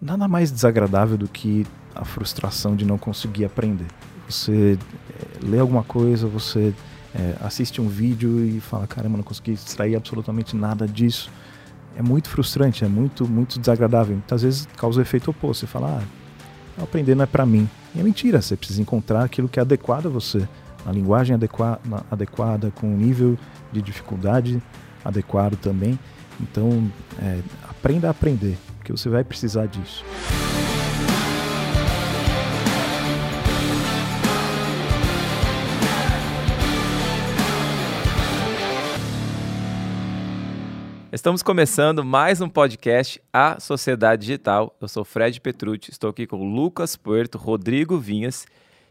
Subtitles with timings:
[0.00, 3.86] nada mais desagradável do que a frustração de não conseguir aprender.
[4.28, 4.78] Você
[5.10, 6.74] é, lê alguma coisa, você
[7.14, 11.30] é, assiste um vídeo e fala, caramba, não consegui extrair absolutamente nada disso.
[11.96, 14.14] É muito frustrante, é muito, muito desagradável.
[14.14, 15.60] Muitas vezes causa o efeito oposto.
[15.60, 17.68] Você fala, ah, aprender não é para mim.
[17.94, 20.46] E é mentira, você precisa encontrar aquilo que é adequado a você.
[20.86, 21.80] A linguagem adequa
[22.10, 23.36] adequada, com o nível
[23.72, 24.62] de dificuldade
[25.04, 25.98] adequado também.
[26.40, 26.88] Então,
[27.20, 28.56] é, aprenda a aprender,
[28.88, 30.02] porque você vai precisar disso.
[41.12, 44.74] Estamos começando mais um podcast A Sociedade Digital.
[44.80, 48.46] Eu sou Fred Petrucci, estou aqui com Lucas Puerto, Rodrigo Vinhas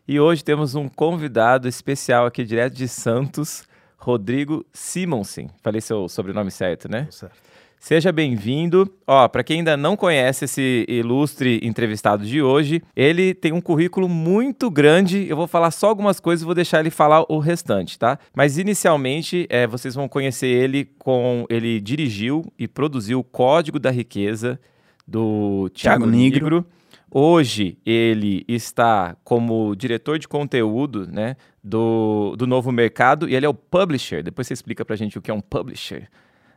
[0.07, 3.63] e hoje temos um convidado especial aqui direto de Santos,
[3.97, 5.49] Rodrigo Simonsen.
[5.63, 7.07] Falei seu sobrenome certo, né?
[7.09, 7.47] Certo.
[7.79, 8.91] Seja bem-vindo.
[9.05, 14.09] Ó, para quem ainda não conhece esse ilustre entrevistado de hoje, ele tem um currículo
[14.09, 15.27] muito grande.
[15.29, 18.17] Eu vou falar só algumas coisas e vou deixar ele falar o restante, tá?
[18.35, 21.45] Mas inicialmente, é, vocês vão conhecer ele com.
[21.49, 24.59] Ele dirigiu e produziu o Código da Riqueza
[25.07, 26.65] do Tiago Negro.
[27.09, 33.49] Hoje ele está como diretor de conteúdo né, do, do Novo Mercado e ele é
[33.49, 34.21] o publisher.
[34.21, 36.09] Depois você explica pra gente o que é um publisher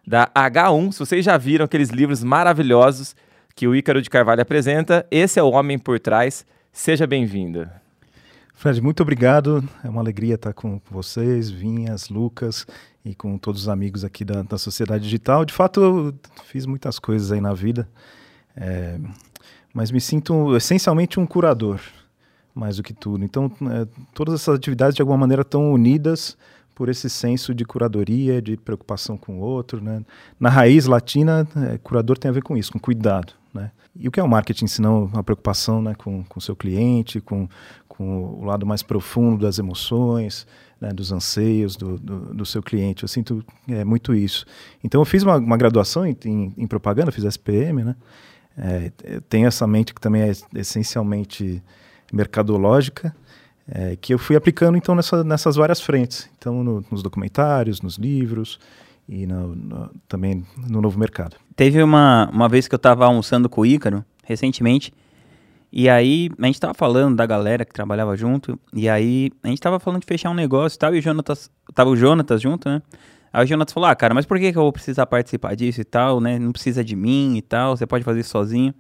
[0.06, 0.92] da H1.
[0.92, 3.14] Se vocês já viram aqueles livros maravilhosos
[3.54, 6.46] que o Ícaro de Carvalho apresenta, esse é o homem por trás.
[6.72, 7.68] Seja bem-vindo.
[8.54, 9.66] Fred, muito obrigado.
[9.82, 12.66] É uma alegria estar com vocês, Vinhas, Lucas
[13.04, 15.44] e com todos os amigos aqui da, da Sociedade Digital.
[15.44, 17.88] De fato, eu fiz muitas coisas aí na vida,
[18.54, 18.98] é,
[19.72, 21.80] mas me sinto essencialmente um curador,
[22.54, 23.24] mais do que tudo.
[23.24, 26.36] Então, é, todas essas atividades de alguma maneira estão unidas
[26.81, 29.84] por esse senso de curadoria, de preocupação com o outro.
[29.84, 30.03] Né?
[30.41, 33.34] Na raiz latina, é, curador tem a ver com isso, com cuidado.
[33.53, 33.70] Né?
[33.95, 37.47] E o que é o marketing, senão a preocupação né, com o seu cliente, com,
[37.86, 40.47] com o lado mais profundo das emoções,
[40.81, 43.02] né, dos anseios do, do, do, seu cliente.
[43.02, 44.46] Eu sinto é, muito isso.
[44.83, 47.96] Então, eu fiz uma, uma graduação em, em, em, propaganda, fiz SPM, né?
[48.57, 48.90] É,
[49.29, 51.63] tenho essa mente que também é essencialmente
[52.11, 53.14] mercadológica,
[53.70, 56.29] é, que eu fui aplicando então nessa, nessas várias frentes.
[56.36, 58.58] Então, no, nos documentários, nos livros
[59.08, 61.36] e no, no, também no novo mercado.
[61.55, 64.92] Teve uma, uma vez que eu estava almoçando com o Ícaro, recentemente,
[65.73, 69.58] e aí a gente estava falando da galera que trabalhava junto, e aí a gente
[69.58, 72.69] estava falando de fechar um negócio e tal, e o Jonatas, tava o Jonatas junto,
[72.69, 72.83] né?
[73.33, 75.81] Aí o Jonatas falou, ah, cara, mas por que, que eu vou precisar participar disso
[75.81, 76.39] e tal, né?
[76.39, 78.75] Não precisa de mim e tal, você pode fazer isso sozinho.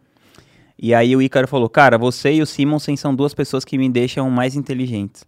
[0.82, 3.88] E aí o Ícaro falou, cara, você e o Simonsen são duas pessoas que me
[3.88, 5.24] deixam mais inteligentes.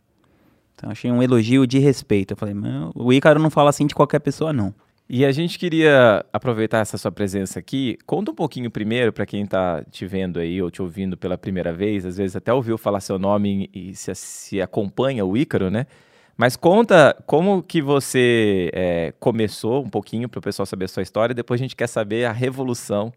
[0.75, 2.33] Então achei um elogio de respeito.
[2.33, 2.55] Eu falei,
[2.95, 4.75] o Ícaro não fala assim de qualquer pessoa, não.
[5.07, 7.99] E a gente queria aproveitar essa sua presença aqui.
[8.07, 11.71] Conta um pouquinho primeiro para quem está te vendo aí ou te ouvindo pela primeira
[11.71, 15.87] vez, às vezes até ouviu falar seu nome e se, se acompanha o Ícaro, né?
[16.35, 21.03] Mas conta como que você é, começou um pouquinho para o pessoal saber a sua
[21.03, 21.35] história.
[21.35, 23.13] Depois a gente quer saber a revolução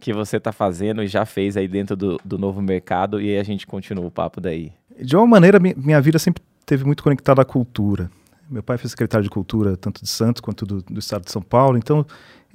[0.00, 3.38] que você está fazendo e já fez aí dentro do, do novo mercado e aí
[3.38, 4.72] a gente continua o papo daí.
[5.00, 8.10] De uma maneira, minha vida sempre teve muito conectada à cultura.
[8.50, 11.42] Meu pai foi secretário de cultura tanto de Santos quanto do, do estado de São
[11.42, 12.04] Paulo, então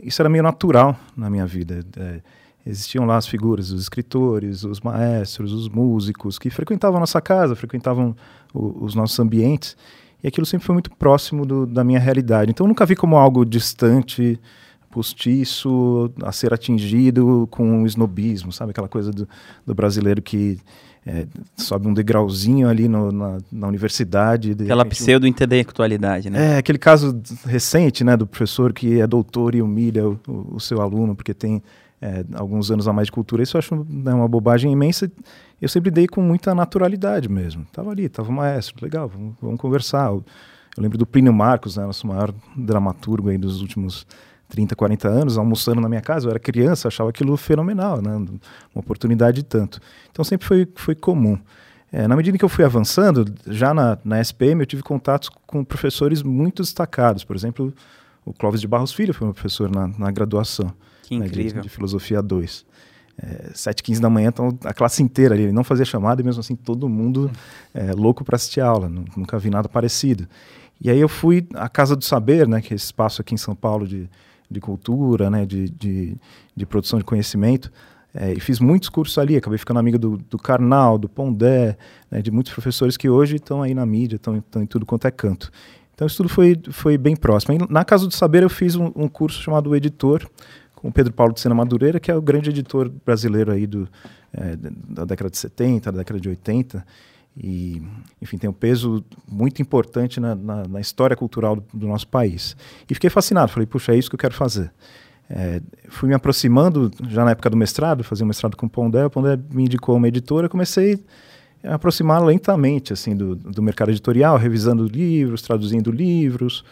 [0.02, 1.86] isso era meio natural na minha vida.
[1.98, 2.22] É,
[2.66, 7.56] existiam lá as figuras, os escritores, os maestros, os músicos que frequentavam a nossa casa,
[7.56, 8.16] frequentavam
[8.54, 9.78] o, os nossos ambientes,
[10.24, 12.52] e aquilo sempre foi muito próximo do, da minha realidade.
[12.52, 14.40] Então eu nunca vi como algo distante,
[14.96, 18.72] postiço a ser atingido com o snobismo, sabe?
[18.72, 19.28] Aquela coisa do,
[19.66, 20.58] do brasileiro que
[21.06, 24.54] é, sobe um degrauzinho ali no, na, na, universidade.
[24.54, 26.54] Aquela repente, pseudo-intelectualidade, né?
[26.54, 30.60] É, aquele caso recente, né, do professor que é doutor e humilha o, o, o
[30.62, 31.62] seu aluno porque tem
[32.02, 33.44] é, alguns anos a mais de cultura.
[33.44, 35.12] Isso eu acho né, uma bobagem imensa.
[35.62, 37.68] Eu sempre dei com muita naturalidade mesmo.
[37.74, 40.08] Tava ali, tava o maestro, legal, vamos, vamos conversar.
[40.08, 40.24] Eu,
[40.78, 44.08] eu lembro do Plínio Marcos, né, nosso maior dramaturgo aí dos últimos
[44.50, 48.16] 30, 40 anos, almoçando na minha casa, eu era criança, achava aquilo fenomenal, né?
[48.16, 48.30] uma
[48.76, 49.80] oportunidade de tanto.
[50.12, 51.38] Então sempre foi, foi comum.
[51.92, 55.64] É, na medida que eu fui avançando, já na, na SPM eu tive contatos com
[55.64, 57.24] professores muito destacados.
[57.24, 57.74] Por exemplo,
[58.26, 60.74] o Clóvis de Barros Filho foi meu professor na, na graduação
[61.06, 62.66] que né, de, de, Filosofia 2.
[63.18, 66.26] É, 7 15 da manhã, então a classe inteira ali, ele não fazia chamada e
[66.26, 67.32] mesmo assim todo mundo
[67.74, 70.28] é, louco para assistir aula, nunca vi nada parecido.
[70.82, 73.38] E aí eu fui à Casa do Saber, né, que é esse espaço aqui em
[73.38, 74.10] São Paulo de,
[74.50, 76.18] de cultura, né, de, de,
[76.56, 77.72] de produção de conhecimento.
[78.14, 81.78] É, e fiz muitos cursos ali, acabei ficando amigo do, do Karnal, do Pondé,
[82.10, 85.12] né, de muitos professores que hoje estão aí na mídia, estão em tudo quanto é
[85.12, 85.52] canto.
[85.94, 87.58] Então isso tudo foi, foi bem próximo.
[87.70, 90.30] na Casa do Saber eu fiz um, um curso chamado Editor,
[90.76, 93.88] com o Pedro Paulo de Sena Madureira, que é o grande editor brasileiro aí do,
[94.32, 96.86] é, da década de 70, da década de 80,
[97.38, 97.82] e,
[98.22, 102.56] enfim, tem um peso muito importante na, na, na história cultural do, do, nosso país.
[102.90, 104.72] E fiquei fascinado, falei, puxa, é isso que eu quero fazer.
[105.30, 109.06] É, fui me aproximando, já na época do mestrado, fazia um mestrado com o Pondé,
[109.06, 111.04] o Pondé me indicou uma editora, comecei
[111.64, 116.64] a aproximar lentamente, assim, do, do mercado editorial, revisando livros, traduzindo livros,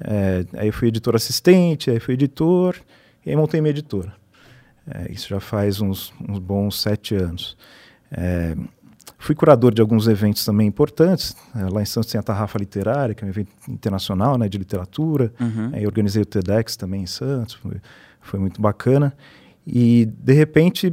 [0.00, 2.76] é, aí fui editor assistente, aí fui editor,
[3.24, 4.12] e aí montei minha editora.
[4.92, 7.56] É, isso já faz uns, uns bons sete anos.
[8.10, 8.56] É,
[9.20, 11.36] fui curador de alguns eventos também importantes.
[11.54, 14.58] É, lá em Santos tem a Tarrafa Literária, que é um evento internacional né, de
[14.58, 15.32] literatura.
[15.38, 15.70] Uhum.
[15.74, 17.76] Aí organizei o TEDx também em Santos, foi,
[18.20, 19.14] foi muito bacana.
[19.66, 20.90] E, de repente,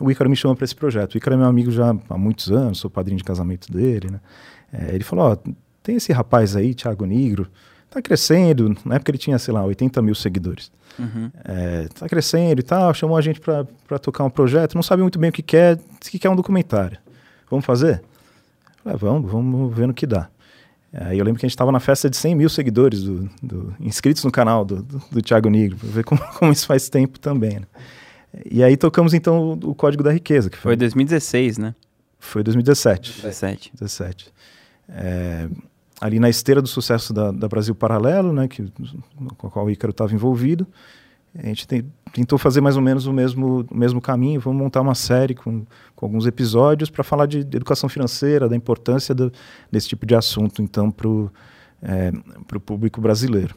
[0.00, 1.14] o Ícaro me chamou para esse projeto.
[1.14, 4.10] O Ícaro é meu amigo já há muitos anos, sou padrinho de casamento dele.
[4.10, 4.20] Né?
[4.72, 7.48] É, ele falou: oh, tem esse rapaz aí, Thiago Negro,
[7.88, 8.76] tá crescendo.
[8.84, 10.72] Na época ele tinha, sei lá, 80 mil seguidores.
[10.98, 11.30] Uhum.
[11.44, 12.92] É, tá crescendo e tal.
[12.92, 14.74] Chamou a gente para tocar um projeto.
[14.74, 16.98] Não sabe muito bem o que quer, disse que quer um documentário.
[17.52, 18.02] Vamos fazer?
[18.82, 20.30] Falei, vamos, vamos ver no que dá.
[20.90, 23.76] Aí eu lembro que a gente estava na festa de 100 mil seguidores do, do,
[23.78, 27.20] inscritos no canal do, do, do Thiago Negro, para ver como, como, isso faz tempo
[27.20, 27.60] também.
[27.60, 27.66] Né?
[28.50, 30.48] E aí tocamos então o, o, Código da Riqueza.
[30.48, 31.74] Que foi, foi 2016, né?
[32.18, 33.20] Foi 2017.
[33.20, 33.72] 17.
[33.74, 34.32] 17.
[34.88, 35.46] É,
[36.00, 38.64] ali na esteira do sucesso da, da Brasil Paralelo, né, que,
[39.36, 40.66] com a qual o Ícaro estava envolvido.
[41.34, 44.40] A gente tem, tentou fazer mais ou menos o mesmo, o mesmo caminho.
[44.40, 45.64] Vamos montar uma série com,
[45.96, 49.32] com alguns episódios para falar de, de, educação financeira, da importância do,
[49.70, 51.30] desse tipo de assunto, então, para o
[51.82, 52.12] é,
[52.60, 53.54] público brasileiro.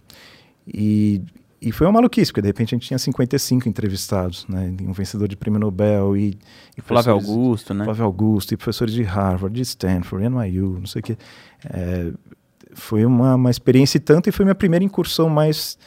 [0.66, 1.22] E,
[1.62, 4.74] e foi uma maluquice, porque de repente a gente tinha 55 entrevistados, né?
[4.82, 6.38] Um vencedor de prêmio Nobel e.
[6.78, 7.84] e Flávio Augusto, né?
[7.84, 11.18] Flávio Augusto, e professores de Harvard, de Stanford, NYU, não sei o quê.
[11.66, 12.12] É,
[12.74, 15.78] foi uma, uma experiência e tanto, e foi minha primeira incursão mais,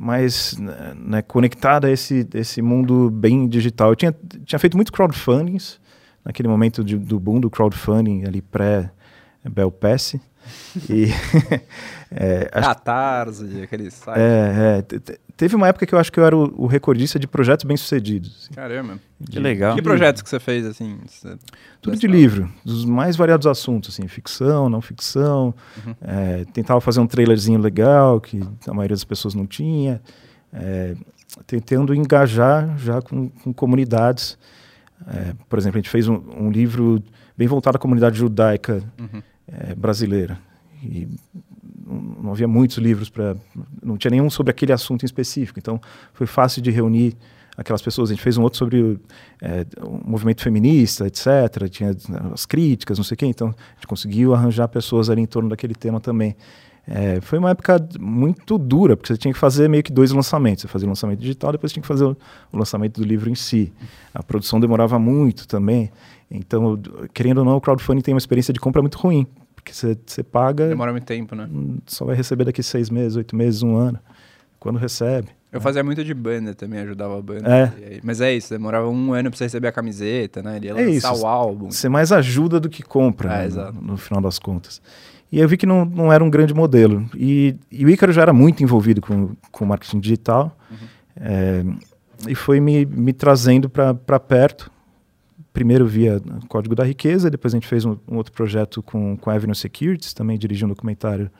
[0.00, 3.90] mais né, conectada a esse, esse mundo bem digital.
[3.90, 4.16] Eu tinha,
[4.46, 5.78] tinha feito muitos crowdfundings,
[6.24, 10.16] naquele momento de, do boom do crowdfunding, ali pré-Bel Pass,
[10.88, 11.06] e,
[12.10, 14.18] é, Catarse, aquele site.
[14.18, 17.26] É, é, teve uma época que eu acho que eu era o, o recordista de
[17.26, 18.42] projetos bem-sucedidos.
[18.42, 18.54] Assim.
[18.54, 18.98] Caramba.
[19.18, 19.74] De, que legal.
[19.74, 20.98] Que projetos que você fez, assim?
[21.06, 21.36] Você
[21.80, 25.54] Tudo de livro, dos mais variados assuntos, assim, ficção, não ficção.
[25.84, 25.94] Uhum.
[26.00, 30.00] É, tentava fazer um trailerzinho legal, que a maioria das pessoas não tinha.
[30.52, 30.94] É,
[31.46, 34.38] tentando engajar já com, com comunidades.
[35.06, 37.02] É, por exemplo, a gente fez um, um livro
[37.36, 39.22] bem voltado à comunidade judaica uhum
[39.52, 40.38] é, brasileira.
[40.82, 41.08] E
[42.22, 43.36] não havia muitos livros para.
[43.82, 45.58] Não tinha nenhum sobre aquele assunto em específico.
[45.58, 45.80] Então
[46.14, 47.16] foi fácil de reunir
[47.56, 48.10] aquelas pessoas.
[48.10, 48.98] A gente fez um outro sobre
[49.42, 51.68] é, o movimento feminista, etc.
[51.68, 51.90] Tinha
[52.32, 53.26] as críticas, não sei o quê.
[53.26, 56.36] Então a gente conseguiu arranjar pessoas ali em torno daquele tema também.
[56.86, 60.62] É, foi uma época muito dura, porque você tinha que fazer meio que dois lançamentos.
[60.62, 62.16] Você fazia o lançamento digital, depois tinha que fazer o,
[62.52, 63.72] o lançamento do livro em si.
[64.14, 65.90] A produção demorava muito também.
[66.30, 66.80] Então,
[67.12, 69.26] querendo ou não, o crowdfunding tem uma experiência de compra muito ruim,
[69.62, 70.68] porque você paga.
[70.68, 71.48] Demora muito tempo, né?
[71.50, 73.98] Hum, só vai receber daqui seis meses, oito meses, um ano.
[74.58, 75.28] Quando recebe.
[75.52, 75.62] Eu né?
[75.62, 77.48] fazia muito de banda também, ajudava a banda.
[77.48, 77.72] É.
[77.76, 80.56] Aí, mas é isso, demorava um ano pra você receber a camiseta, né?
[80.56, 81.22] Ele ia é lançar isso.
[81.22, 81.70] o álbum.
[81.70, 83.70] Você mais ajuda do que compra, é, né?
[83.74, 84.80] no, no, final das contas.
[85.30, 87.08] E eu vi que não, não era um grande modelo.
[87.14, 90.56] E, e o Ícaro já era muito envolvido com, com marketing digital.
[90.70, 90.76] Uhum.
[91.16, 91.64] É,
[92.28, 94.70] e foi me, me trazendo para perto
[95.52, 99.30] primeiro via Código da Riqueza, depois a gente fez um, um outro projeto com, com
[99.30, 101.30] a Avenue Securities, também dirigi um documentário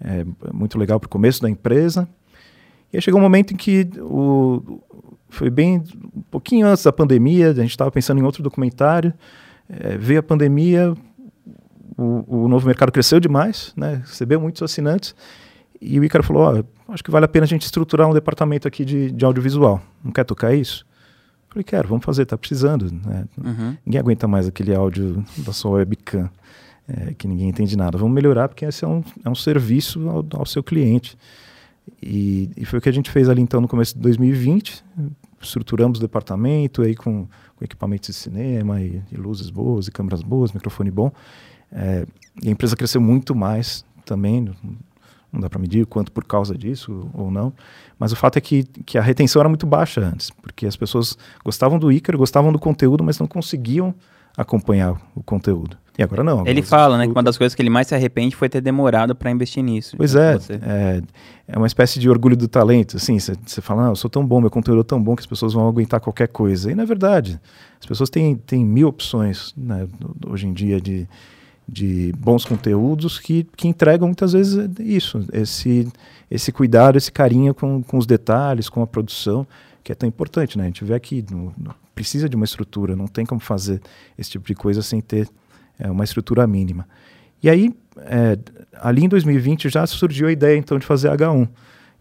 [0.00, 2.08] é, muito legal para o começo da empresa.
[2.92, 4.80] E aí chegou um momento em que o,
[5.28, 5.82] foi bem
[6.14, 9.12] um pouquinho antes da pandemia, a gente estava pensando em outro documentário,
[9.68, 10.94] é, veio a pandemia,
[11.96, 15.14] o, o, novo mercado cresceu demais, né, recebeu muitos assinantes,
[15.80, 18.66] e o Icaro falou, oh, acho que vale a pena a gente estruturar um departamento
[18.66, 20.86] aqui de, de audiovisual, não quer tocar isso?
[21.54, 22.90] Falei, quero, vamos fazer, tá precisando.
[22.90, 23.26] Né?
[23.38, 23.76] Uhum.
[23.86, 26.28] Ninguém aguenta mais aquele áudio da sua webcam,
[26.88, 27.96] é, que ninguém entende nada.
[27.96, 31.16] Vamos melhorar, porque esse é um, é um serviço ao, ao seu cliente.
[32.02, 34.84] E, e, foi o que a gente fez ali então no começo de 2020.
[35.40, 40.22] Estruturamos o departamento aí com, com equipamentos de cinema e, e, luzes boas, e câmeras
[40.22, 41.12] boas, microfone bom.
[41.70, 42.04] É,
[42.42, 44.50] e a empresa cresceu muito mais também
[45.34, 47.52] não dá para medir quanto por causa disso ou não,
[47.98, 51.18] mas o fato é que, que a retenção era muito baixa antes, porque as pessoas
[51.44, 53.94] gostavam do Ícaro, gostavam do conteúdo, mas não conseguiam
[54.36, 55.76] acompanhar o conteúdo.
[55.96, 56.40] E agora não.
[56.40, 58.60] Agora ele fala, né, que uma das coisas que ele mais se arrepende foi ter
[58.60, 59.96] demorado para investir nisso.
[59.96, 61.02] Pois é, é,
[61.46, 64.40] é, uma espécie de orgulho do talento, assim, você fala, ah, eu sou tão bom,
[64.40, 66.72] meu conteúdo é tão bom que as pessoas vão aguentar qualquer coisa.
[66.72, 67.40] E não é verdade.
[67.80, 69.86] As pessoas têm, têm mil opções, né,
[70.26, 71.06] hoje em dia de
[71.68, 75.88] de bons conteúdos que, que entregam muitas vezes isso, esse,
[76.30, 79.46] esse cuidado, esse carinho com, com os detalhes, com a produção,
[79.82, 80.64] que é tão importante, né?
[80.64, 83.80] A gente vê aqui, no, no, precisa de uma estrutura, não tem como fazer
[84.18, 85.28] esse tipo de coisa sem ter
[85.78, 86.86] é, uma estrutura mínima.
[87.42, 88.38] E aí, é,
[88.80, 91.48] ali em 2020 já surgiu a ideia então de fazer H1,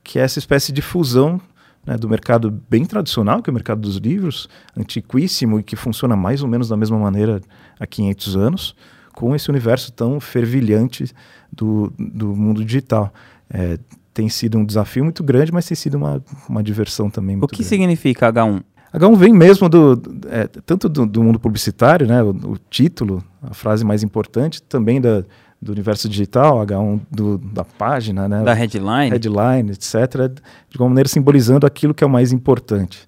[0.04, 1.40] que é essa espécie de fusão
[1.86, 6.16] né, do mercado bem tradicional, que é o mercado dos livros, antiquíssimo e que funciona
[6.16, 7.42] mais ou menos da mesma maneira
[7.80, 8.76] há 500 anos,
[9.14, 11.06] com esse universo tão fervilhante
[11.52, 13.14] do, do mundo digital.
[13.50, 13.78] É,
[14.14, 17.48] tem sido um desafio muito grande, mas tem sido uma, uma diversão também muito O
[17.48, 17.70] que grande.
[17.70, 18.62] significa H1?
[18.94, 23.54] H1 vem mesmo do, é, tanto do, do, mundo publicitário, né, o, o, título, a
[23.54, 25.24] frase mais importante, também da,
[25.60, 30.32] do universo digital, H1 do, da página, né, da headline, headline, etc.,
[30.70, 33.08] de alguma maneira simbolizando aquilo que é o mais importante.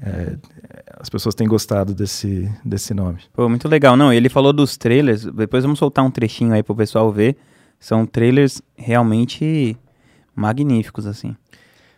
[0.00, 0.36] É,
[0.96, 3.18] as pessoas têm gostado desse, desse nome.
[3.32, 3.96] Pô, muito legal.
[3.96, 7.36] Não, ele falou dos trailers, depois vamos soltar um trechinho aí pro pessoal ver.
[7.78, 9.76] São trailers realmente
[10.34, 11.36] magníficos, assim.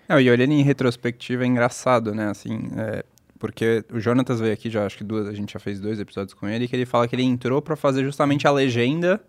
[0.08, 2.28] Não, e olhando em retrospectiva é engraçado, né?
[2.28, 3.04] Assim, é,
[3.38, 6.34] porque o Jonatas veio aqui, já acho que duas, a gente já fez dois episódios
[6.34, 9.20] com ele, que ele fala que ele entrou para fazer justamente a legenda,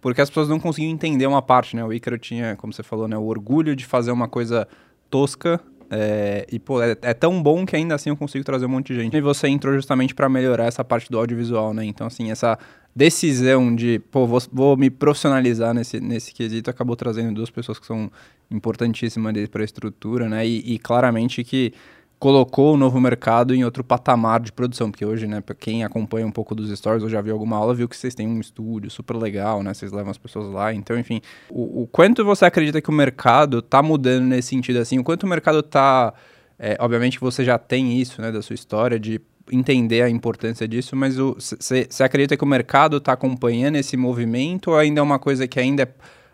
[0.00, 1.84] porque as pessoas não conseguiam entender uma parte, né?
[1.84, 4.66] O Ícaro tinha, como você falou, né, o orgulho de fazer uma coisa
[5.10, 5.60] tosca
[5.94, 8.94] é, e, pô, é, é, tão bom que ainda assim eu consigo trazer um monte
[8.94, 9.14] de gente.
[9.14, 11.84] E você entrou justamente para melhorar essa parte do audiovisual, né?
[11.84, 12.58] Então, assim, essa
[12.96, 17.84] decisão de, pô, vou, vou me profissionalizar nesse, nesse quesito acabou trazendo duas pessoas que
[17.84, 18.10] são
[18.50, 20.46] importantíssimas para a estrutura, né?
[20.46, 21.74] E, e, claramente que
[22.22, 26.24] colocou o novo mercado em outro patamar de produção, porque hoje, né, para quem acompanha
[26.24, 28.88] um pouco dos stories ou já viu alguma aula, viu que vocês têm um estúdio
[28.92, 29.74] super legal, né?
[29.74, 33.58] Vocês levam as pessoas lá, então, enfim, o, o quanto você acredita que o mercado
[33.58, 35.00] está mudando nesse sentido assim?
[35.00, 36.14] O quanto o mercado está
[36.60, 40.94] é, obviamente você já tem isso, né, da sua história de entender a importância disso,
[40.94, 45.48] mas você acredita que o mercado está acompanhando esse movimento ou ainda é uma coisa
[45.48, 45.92] que ainda é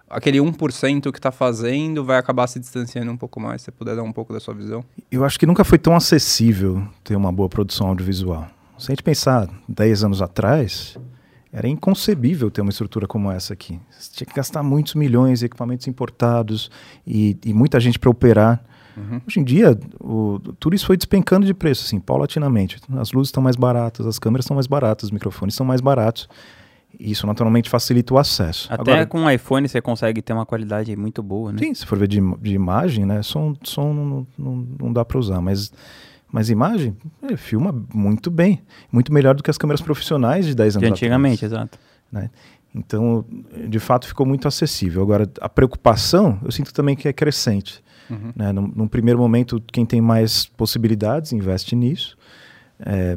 [0.08, 3.62] aquele 1% que está fazendo vai acabar se distanciando um pouco mais?
[3.62, 4.84] Se você puder dar um pouco da sua visão.
[5.10, 8.48] Eu acho que nunca foi tão acessível ter uma boa produção audiovisual.
[8.78, 10.96] Se a gente pensar 10 anos atrás,
[11.52, 13.80] era inconcebível ter uma estrutura como essa aqui.
[13.90, 16.70] Você tinha que gastar muitos milhões em equipamentos importados
[17.06, 18.62] e, e muita gente para operar.
[18.96, 19.20] Uhum.
[19.26, 22.80] Hoje em dia, o, tudo isso foi despencando de preço, assim, paulatinamente.
[22.96, 26.28] As luzes estão mais baratas, as câmeras estão mais baratas, os microfones são mais baratos.
[26.98, 28.66] Isso naturalmente facilita o acesso.
[28.72, 31.58] Até Agora, com o iPhone você consegue ter uma qualidade muito boa, né?
[31.58, 33.22] Sim, se for ver de, de imagem, né?
[33.22, 35.72] Som, som não, não, não dá para usar, mas,
[36.30, 38.60] mas imagem, ele filma muito bem.
[38.90, 41.78] Muito melhor do que as câmeras profissionais de 10 anos de antigamente, atrás, exato.
[42.10, 42.30] Né?
[42.74, 43.24] Então,
[43.68, 45.00] de fato, ficou muito acessível.
[45.02, 47.82] Agora, a preocupação, eu sinto também que é crescente.
[48.10, 48.32] Uhum.
[48.34, 48.52] Né?
[48.52, 52.16] Num, num, primeiro momento, quem tem mais possibilidades investe nisso.
[52.80, 53.16] É,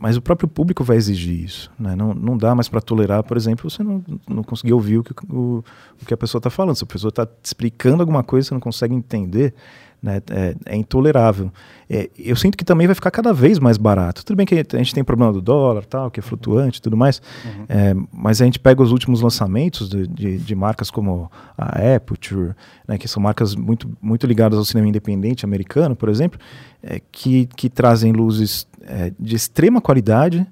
[0.00, 1.70] mas o próprio público vai exigir isso.
[1.78, 1.96] Né?
[1.96, 5.12] Não, não dá mais para tolerar, por exemplo, você não, não conseguir ouvir o que,
[5.28, 5.64] o,
[6.00, 6.76] o que a pessoa está falando.
[6.76, 9.54] Se a pessoa está explicando alguma coisa, você não consegue entender,
[10.02, 10.20] né?
[10.30, 11.50] é, é, intolerável.
[11.90, 14.24] É, eu sinto que também vai ficar cada vez mais barato.
[14.24, 16.96] Tudo bem que a gente tem problema do dólar, tal, que é flutuante e tudo
[16.96, 17.64] mais, uhum.
[17.68, 22.54] é, mas a gente pega os últimos lançamentos de, de, de marcas como a Aperture,
[22.86, 26.38] né, que são marcas muito, muito ligadas ao cinema independente americano, por exemplo,
[26.82, 30.46] é, que, que trazem luzes é, de extrema qualidade,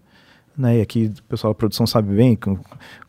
[0.56, 2.60] né, e aqui o pessoal da produção sabe bem como,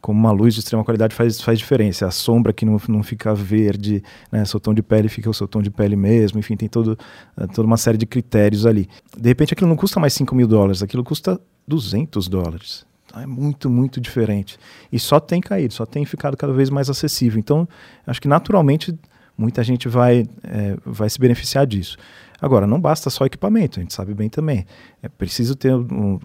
[0.02, 2.06] como uma luz de extrema qualidade faz, faz diferença.
[2.06, 5.48] A sombra que não, não fica verde, né, seu tom de pele fica o seu
[5.48, 6.98] tom de pele mesmo, enfim, tem todo,
[7.38, 8.90] é, toda uma série de critérios ali.
[9.18, 12.86] De repente aquilo não custa mais 5 mil dólares, aquilo custa 200 dólares.
[13.06, 14.60] Então, é muito, muito diferente.
[14.92, 17.40] E só tem caído, só tem ficado cada vez mais acessível.
[17.40, 17.68] Então,
[18.06, 18.94] acho que naturalmente
[19.38, 21.98] muita gente vai, é, vai se beneficiar disso.
[22.40, 24.66] Agora, não basta só equipamento, a gente sabe bem também.
[25.02, 26.20] É preciso ter um,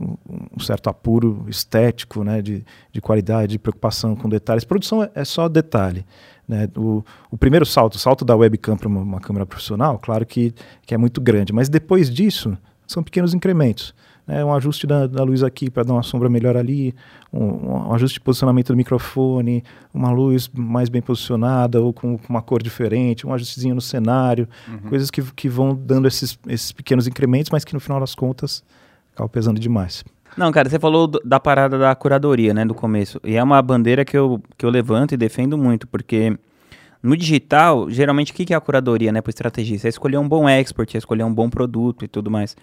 [0.55, 4.65] um certo apuro estético, né, de, de qualidade, de preocupação com detalhes.
[4.65, 6.05] Produção é, é só detalhe.
[6.47, 6.69] Né?
[6.77, 10.55] O, o, primeiro salto, o salto da webcam para uma, uma, câmera profissional, claro que,
[10.85, 13.95] que é muito grande, mas depois disso, são pequenos incrementos
[14.33, 16.95] né, um ajuste da, da luz aqui para dar uma sombra melhor ali,
[17.31, 19.63] um, um, ajuste de posicionamento do microfone,
[19.93, 24.49] uma luz mais bem posicionada ou com, com uma cor diferente, um ajustezinho no cenário,
[24.67, 24.89] uhum.
[24.89, 28.65] coisas que, que vão dando esses, esses pequenos incrementos, mas que no final das contas
[29.13, 30.03] acabam pesando demais.
[30.35, 33.21] Não, cara, você falou da parada da curadoria, né, do começo.
[33.23, 36.39] E é uma bandeira que eu, que eu levanto e defendo muito, porque
[37.03, 39.89] no digital, geralmente, o que é a curadoria, né, para estrategista?
[39.89, 42.57] É escolher um bom export, é escolher um bom produto e tudo mais.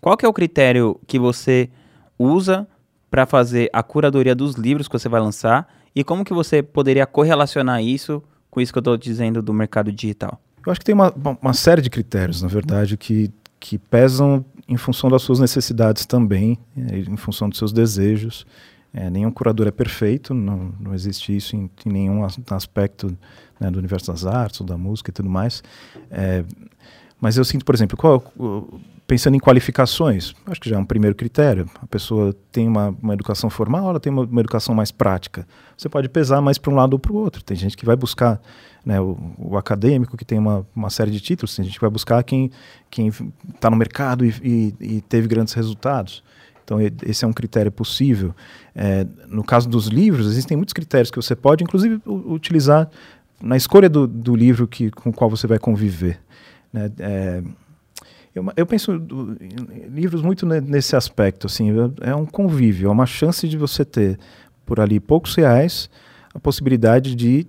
[0.00, 1.70] Qual que é o critério que você
[2.18, 2.66] usa
[3.10, 7.06] para fazer a curadoria dos livros que você vai lançar e como que você poderia
[7.06, 10.40] correlacionar isso com isso que eu estou dizendo do mercado digital?
[10.66, 14.76] Eu acho que tem uma, uma série de critérios, na verdade, que, que pesam em
[14.76, 18.46] função das suas necessidades também, eh, em função dos seus desejos.
[18.92, 23.16] É, nenhum curador é perfeito, não, não existe isso em, em nenhum aspecto
[23.58, 25.62] né, do universo das artes ou da música e tudo mais.
[26.10, 26.44] É,
[27.20, 28.22] mas eu sinto, por exemplo, qual,
[29.06, 31.68] pensando em qualificações, acho que já é um primeiro critério.
[31.80, 35.46] A pessoa tem uma, uma educação formal, ela tem uma, uma, educação mais prática.
[35.76, 37.44] Você pode pesar mais para um lado ou para o outro.
[37.44, 38.40] Tem gente que vai buscar
[38.84, 41.90] né, o, o, acadêmico, que tem uma, uma série de títulos, tem gente que vai
[41.90, 42.50] buscar quem
[43.54, 46.22] está no mercado e, e, e, teve grandes resultados.
[46.64, 48.34] Então, esse é um critério possível.
[48.74, 52.88] É, no caso dos livros, existem muitos critérios que você pode, inclusive, utilizar
[53.42, 56.18] na escolha do, do livro que, com o qual você vai conviver.
[56.72, 56.90] Né?
[56.98, 57.42] É,
[58.34, 59.36] eu, eu penso do,
[59.88, 64.18] livros muito nesse aspecto, assim, é um convívio, é uma chance de você ter
[64.66, 65.88] por ali poucos reais
[66.34, 67.46] a possibilidade de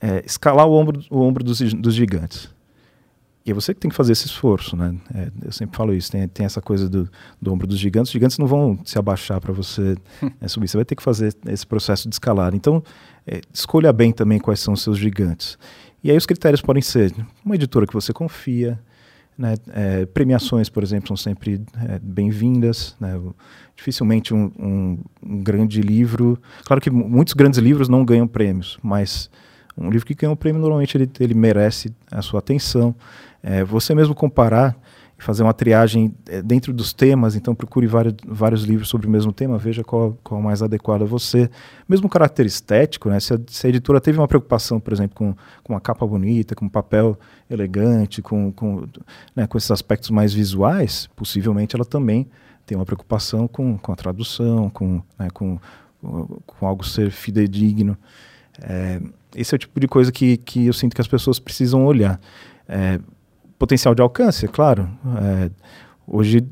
[0.00, 2.54] é, escalar o ombro, o ombro dos, dos gigantes.
[3.46, 4.94] E é você que tem que fazer esse esforço, né?
[5.14, 7.08] É, eu sempre falo isso, tem, tem essa coisa do,
[7.40, 8.10] do, ombro dos gigantes.
[8.10, 9.96] Os gigantes não vão se abaixar para você
[10.40, 12.56] é, subir, você vai ter que fazer esse processo de escalar.
[12.56, 12.82] Então,
[13.24, 15.56] é, escolha bem também quais são os seus gigantes.
[16.02, 18.80] E aí os critérios podem ser uma editora que você confia,
[19.38, 19.54] né?
[19.68, 22.96] É, premiações, por exemplo, são sempre é, bem-vindas.
[22.98, 23.20] Né?
[23.76, 26.38] Dificilmente um, um, um, grande livro.
[26.64, 29.30] Claro que muitos grandes livros não ganham prêmios, mas
[29.76, 32.94] um livro que ganha um prêmio normalmente ele, ele merece a sua atenção.
[33.42, 34.76] É, você mesmo comparar
[35.18, 39.32] fazer uma triagem é, dentro dos temas, então procure vários, vários livros sobre o mesmo
[39.32, 41.50] tema, veja qual, qual é o mais adequado a você.
[41.88, 45.16] Mesmo o caráter estético, né, se, a, se a editora teve uma preocupação, por exemplo,
[45.16, 47.18] com, com uma capa bonita, com um papel
[47.48, 48.86] elegante, com, com,
[49.34, 52.28] né, com esses aspectos mais visuais, possivelmente ela também
[52.66, 55.58] tem uma preocupação com, com a tradução, com, né, com,
[56.00, 57.96] com algo ser fidedigno.
[58.60, 59.00] É,
[59.34, 62.20] esse é o tipo de coisa que, que eu sinto que as pessoas precisam olhar.
[62.68, 62.98] É,
[63.58, 64.88] potencial de alcance, claro.
[65.20, 65.50] É,
[66.06, 66.46] hoje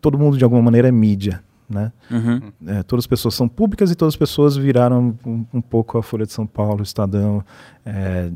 [0.00, 1.92] todo mundo de alguma maneira é mídia, né?
[2.10, 2.52] Uhum.
[2.66, 6.02] É, todas as pessoas são públicas e todas as pessoas viraram um, um pouco a
[6.02, 7.44] Folha de São Paulo, o Estadão,
[7.84, 8.30] é,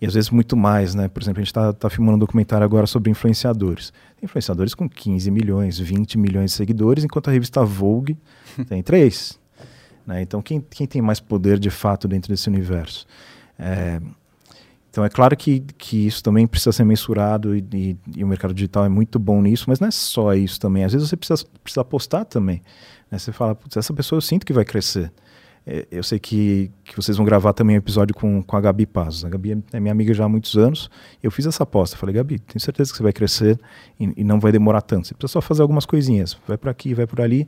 [0.00, 1.08] e às vezes muito mais, né?
[1.08, 3.92] Por exemplo, a gente está tá filmando um documentário agora sobre influenciadores.
[4.16, 8.16] Tem influenciadores com 15 milhões, 20 milhões de seguidores, enquanto a revista Vogue
[8.66, 9.38] tem três.
[10.06, 10.22] Né?
[10.22, 13.06] Então, quem, quem tem mais poder de fato dentro desse universo?
[13.58, 14.00] É,
[14.90, 18.52] então é claro que, que isso também precisa ser mensurado e, e, e, o mercado
[18.52, 20.82] digital é muito bom nisso, mas não é só isso também.
[20.84, 22.60] Às vezes você precisa, precisa apostar também.
[23.08, 23.16] Né?
[23.16, 25.12] Você fala, essa pessoa eu sinto que vai crescer.
[25.64, 28.84] É, eu sei que, que vocês vão gravar também um episódio com, com a Gabi
[28.84, 29.24] Pazos.
[29.24, 30.90] A Gabi é, é minha amiga já há muitos anos.
[31.22, 31.96] Eu fiz essa aposta.
[31.96, 33.60] Falei, Gabi, tenho certeza que você vai crescer
[33.98, 35.06] e, e não vai demorar tanto.
[35.06, 36.36] Você precisa só fazer algumas coisinhas.
[36.48, 37.46] Vai por aqui, vai por ali.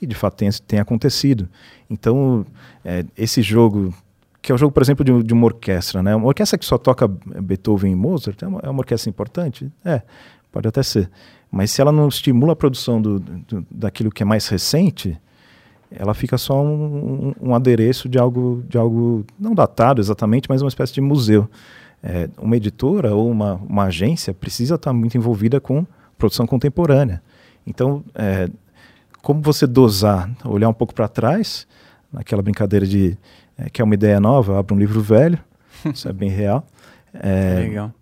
[0.00, 1.48] E de fato tem, tem acontecido.
[1.88, 2.44] Então,
[2.84, 3.94] é, esse jogo
[4.42, 6.16] que é o jogo, por exemplo, de, de, uma orquestra, né?
[6.16, 9.70] Uma orquestra que só toca Beethoven e Mozart é uma, é uma, orquestra importante?
[9.84, 10.02] É,
[10.50, 11.08] pode até ser.
[11.50, 15.16] Mas se ela não estimula a produção do, do daquilo que é mais recente,
[15.90, 20.60] ela fica só um, um, um, adereço de algo, de algo não datado exatamente, mas
[20.60, 21.48] uma espécie de museu.
[22.02, 25.86] É, uma editora ou uma, uma agência precisa estar muito envolvida com
[26.18, 27.22] produção contemporânea.
[27.64, 28.48] Então, é,
[29.20, 31.64] como você dosar, olhar um pouco para trás,
[32.12, 33.16] naquela brincadeira de
[33.56, 35.38] é, que é uma ideia nova, abre um livro velho,
[35.92, 36.66] isso é bem real.
[37.14, 37.92] É, Legal.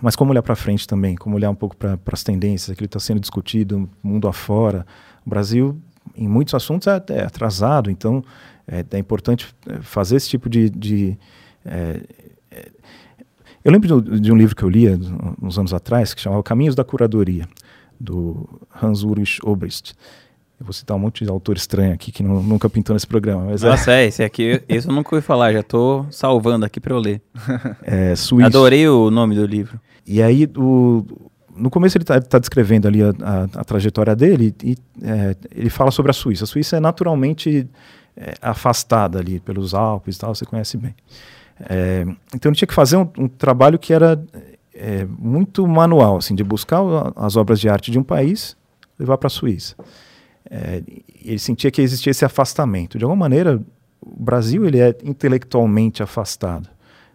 [0.00, 2.96] Mas como olhar para frente também, como olhar um pouco para as tendências, aquilo que
[2.96, 4.86] está sendo discutido mundo afora.
[5.24, 5.78] O Brasil,
[6.14, 8.22] em muitos assuntos, é, é atrasado, então
[8.68, 10.68] é, é, importante é, fazer esse tipo de.
[10.68, 11.18] de
[11.64, 12.02] é,
[12.50, 12.70] é,
[13.64, 14.98] eu lembro de, de, um livro que eu lia
[15.42, 17.48] uns anos atrás, que chamava Caminhos da Curadoria,
[17.98, 18.48] do
[18.80, 19.94] Hans Ulrich Obrist.
[20.58, 23.44] Eu vou citar um monte de autor estranho aqui que não, nunca pintou nesse programa.
[23.46, 26.64] Mas é Nossa, é, é esse aqui, esse eu nunca ouvi falar, já estou salvando
[26.64, 27.20] aqui para eu ler.
[27.82, 28.46] É, suíço.
[28.46, 29.78] Adorei o nome do livro.
[30.06, 31.04] E aí, o,
[31.54, 35.70] no começo ele está tá descrevendo ali a, a, a, trajetória dele e é, ele
[35.70, 36.44] fala sobre a Suíça.
[36.44, 37.68] A Suíça é naturalmente
[38.16, 40.94] é, afastada ali pelos Alpes e tal, você conhece bem.
[41.60, 44.22] É, então ele tinha que fazer um, um trabalho que era
[44.74, 46.80] é, muito manual, assim, de buscar
[47.16, 48.56] as obras de arte de um país
[48.98, 49.74] levar para a Suíça.
[50.50, 50.82] É,
[51.24, 52.98] ele sentia que existia esse afastamento.
[52.98, 53.60] De alguma maneira,
[54.00, 56.68] o Brasil ele é intelectualmente afastado.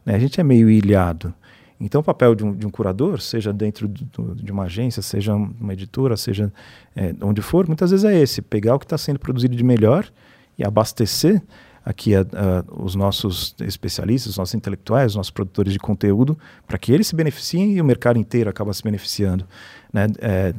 [0.05, 0.15] Né?
[0.15, 1.33] A gente é meio ilhado.
[1.79, 5.33] Então, o papel de um, de um curador, seja dentro do, de uma agência, seja
[5.33, 6.53] uma editora, seja
[6.95, 10.07] é, onde for, muitas vezes é esse: pegar o que está sendo produzido de melhor
[10.59, 11.41] e abastecer
[11.83, 16.77] aqui a, a, os nossos especialistas, os nossos intelectuais, os nossos produtores de conteúdo, para
[16.77, 19.45] que eles se beneficiem e o mercado inteiro acaba se beneficiando.
[19.91, 20.05] Né?
[20.19, 20.53] É,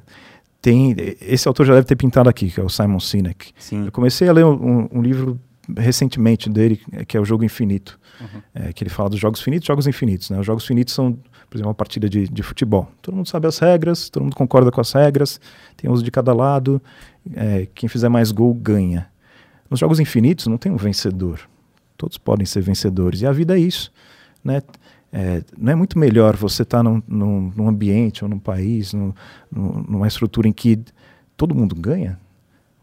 [0.63, 3.53] tem esse autor já deve ter pintado aqui, que é o Simon Sinek.
[3.59, 3.87] Sim.
[3.87, 5.39] Eu comecei a ler um, um livro
[5.77, 8.43] recentemente dele, que é o Jogo Infinito, uhum.
[8.55, 10.31] é, que ele fala dos jogos finitos, jogos infinitos.
[10.31, 10.39] Né?
[10.39, 11.13] Os jogos finitos são,
[11.51, 12.89] por exemplo, uma partida de, de futebol.
[13.03, 15.41] Todo mundo sabe as regras, todo mundo concorda com as regras,
[15.77, 16.81] tem uso de cada lado,
[17.35, 19.09] é, quem fizer mais gol ganha.
[19.69, 21.41] Nos jogos infinitos não tem um vencedor.
[21.97, 23.21] Todos podem ser vencedores.
[23.23, 23.93] E a vida é isso.
[24.45, 24.63] Né?
[25.13, 28.95] É, não é muito melhor você estar tá num, num, num, ambiente ou num país,
[28.95, 29.13] num,
[29.51, 30.79] numa estrutura em que
[31.37, 32.19] todo mundo ganha?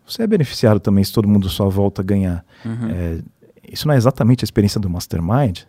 [0.06, 2.46] Você é beneficiado também se todo mundo só volta a ganhar.
[2.64, 2.90] Uhum.
[2.90, 3.22] É,
[3.72, 5.62] isso não é exatamente a experiência do Mastermind?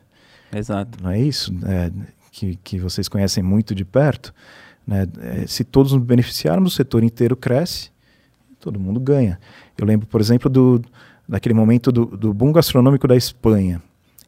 [0.54, 1.02] Exato.
[1.02, 1.52] Não é isso?
[1.64, 1.90] É,
[2.30, 4.34] que, que vocês conhecem muito de perto.
[4.86, 5.06] Né?
[5.20, 7.90] É, se todos nos beneficiarmos, o setor inteiro cresce,
[8.58, 9.38] todo mundo ganha.
[9.76, 10.82] Eu lembro, por exemplo, do,
[11.28, 13.82] daquele momento do, do boom gastronômico da Espanha,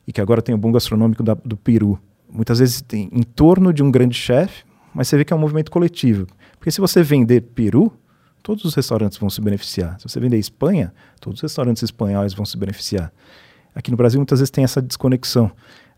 [0.07, 1.99] e que agora tem o boom gastronômico da, do Peru.
[2.33, 4.64] Muitas vezes tem em torno de um grande chefe,
[4.95, 6.27] mas você vê que é um movimento coletivo.
[6.59, 7.92] Porque se você vender Peru,
[8.42, 9.99] todos os restaurantes vão se beneficiar.
[9.99, 13.12] Se você vender Espanha, todos os restaurantes espanhóis vão se beneficiar.
[13.75, 15.51] Aqui no Brasil, muitas vezes tem essa desconexão.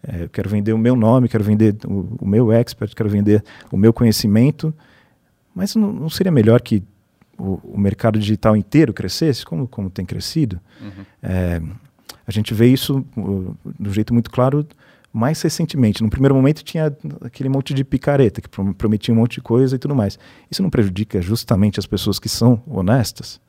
[0.06, 3.42] É, eu quero vender o meu nome, quero vender o, o, meu expert, quero vender
[3.70, 4.74] o meu conhecimento,
[5.54, 6.82] mas não, não seria melhor que
[7.38, 10.60] o, o, mercado digital inteiro crescesse, como, como tem crescido?
[10.80, 11.04] Uhum.
[11.22, 11.62] É,
[12.26, 14.66] a gente vê isso uh, de um jeito muito claro
[15.14, 16.02] mais recentemente.
[16.02, 19.78] No primeiro momento tinha aquele monte de picareta que prometia um monte de coisa e
[19.78, 20.18] tudo mais.
[20.50, 23.40] Isso não prejudica justamente as pessoas que são honestas?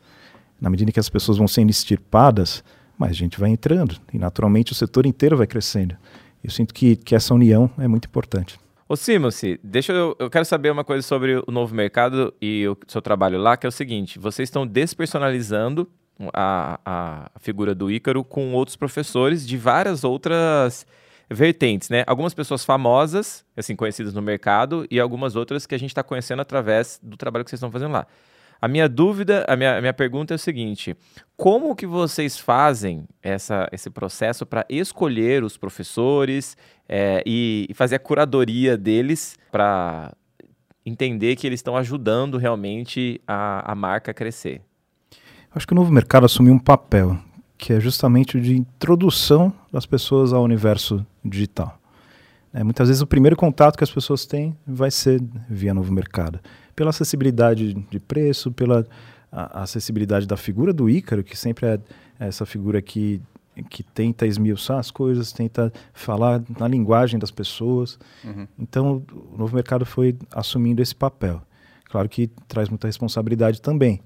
[0.61, 2.63] Na medida que as pessoas vão sendo extirpadas,
[2.95, 5.97] mais gente vai entrando e naturalmente o setor inteiro vai crescendo.
[6.43, 8.59] Eu sinto que, que essa união é muito importante.
[8.87, 12.77] Ô Simons, deixa eu, eu quero saber uma coisa sobre o novo mercado e o
[12.87, 15.89] seu trabalho lá, que é o seguinte: vocês estão despersonalizando
[16.31, 20.85] a, a figura do Ícaro com outros professores de várias outras
[21.29, 22.03] vertentes, né?
[22.07, 26.41] Algumas pessoas famosas, assim, conhecidas no mercado, e algumas outras que a gente está conhecendo
[26.41, 28.07] através do trabalho que vocês estão fazendo lá.
[28.61, 30.95] A minha dúvida, a minha, a minha pergunta é o seguinte:
[31.35, 36.55] como que vocês fazem essa, esse processo para escolher os professores
[36.87, 40.13] é, e, e fazer a curadoria deles para
[40.85, 44.61] entender que eles estão ajudando realmente a, a marca a crescer?
[45.53, 47.17] Acho que o novo mercado assumiu um papel
[47.57, 51.79] que é justamente o de introdução das pessoas ao universo digital.
[52.53, 56.39] É, muitas vezes o primeiro contato que as pessoas têm vai ser via novo mercado
[56.75, 58.85] pela acessibilidade de preço, pela
[59.31, 61.79] acessibilidade da figura do Ícaro, que sempre é
[62.19, 63.21] essa figura que,
[63.69, 67.97] que tenta esmiuçar as coisas, tenta falar na linguagem das pessoas.
[68.23, 68.47] Uhum.
[68.57, 71.41] Então, o novo mercado foi assumindo esse papel.
[71.85, 74.01] Claro que traz muita responsabilidade também.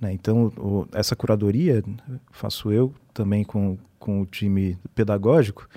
[0.00, 0.12] Né?
[0.12, 1.82] Então, o, essa curadoria
[2.30, 5.68] faço eu também com, com o time pedagógico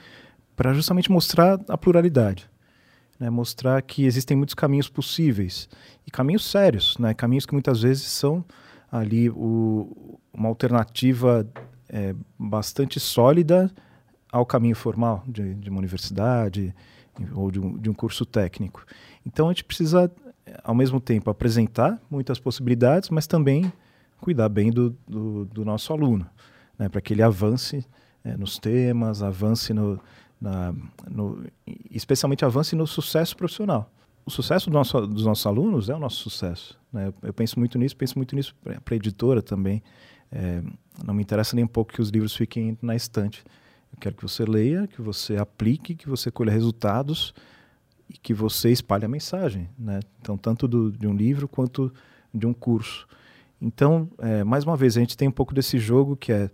[0.55, 2.49] para justamente mostrar a pluralidade
[3.23, 5.69] né, mostrar que existem muitos caminhos possíveis
[6.05, 8.43] e caminhos sérios, né, caminhos que muitas vezes são
[8.91, 11.47] ali o, uma alternativa
[11.87, 13.71] é, bastante sólida
[14.31, 16.75] ao caminho formal de, de uma universidade
[17.33, 18.85] ou de um, de um curso técnico.
[19.25, 20.11] Então a gente precisa,
[20.63, 23.71] ao mesmo tempo, apresentar muitas possibilidades, mas também
[24.23, 26.25] cuidar bem do, do, do nosso aluno,
[26.79, 27.85] né, para que ele avance
[28.23, 29.99] é, nos temas, avance no,
[30.39, 30.73] na,
[31.11, 31.45] no,
[31.91, 33.91] especialmente avance no sucesso profissional.
[34.25, 36.79] O sucesso do nosso, dos nossos alunos é o nosso sucesso.
[36.91, 37.07] Né?
[37.07, 39.83] Eu, eu penso muito nisso, penso muito nisso para a editora também.
[40.31, 40.63] É,
[41.05, 43.43] não me interessa nem um pouco que os livros fiquem na estante.
[43.91, 47.33] Eu quero que você leia, que você aplique, que você colha resultados
[48.09, 49.69] e que você espalhe a mensagem.
[49.77, 49.99] Né?
[50.21, 51.93] Então, tanto do, de um livro quanto
[52.33, 53.05] de um curso.
[53.63, 56.49] Então, é, mais uma vez, a gente tem um pouco desse jogo que é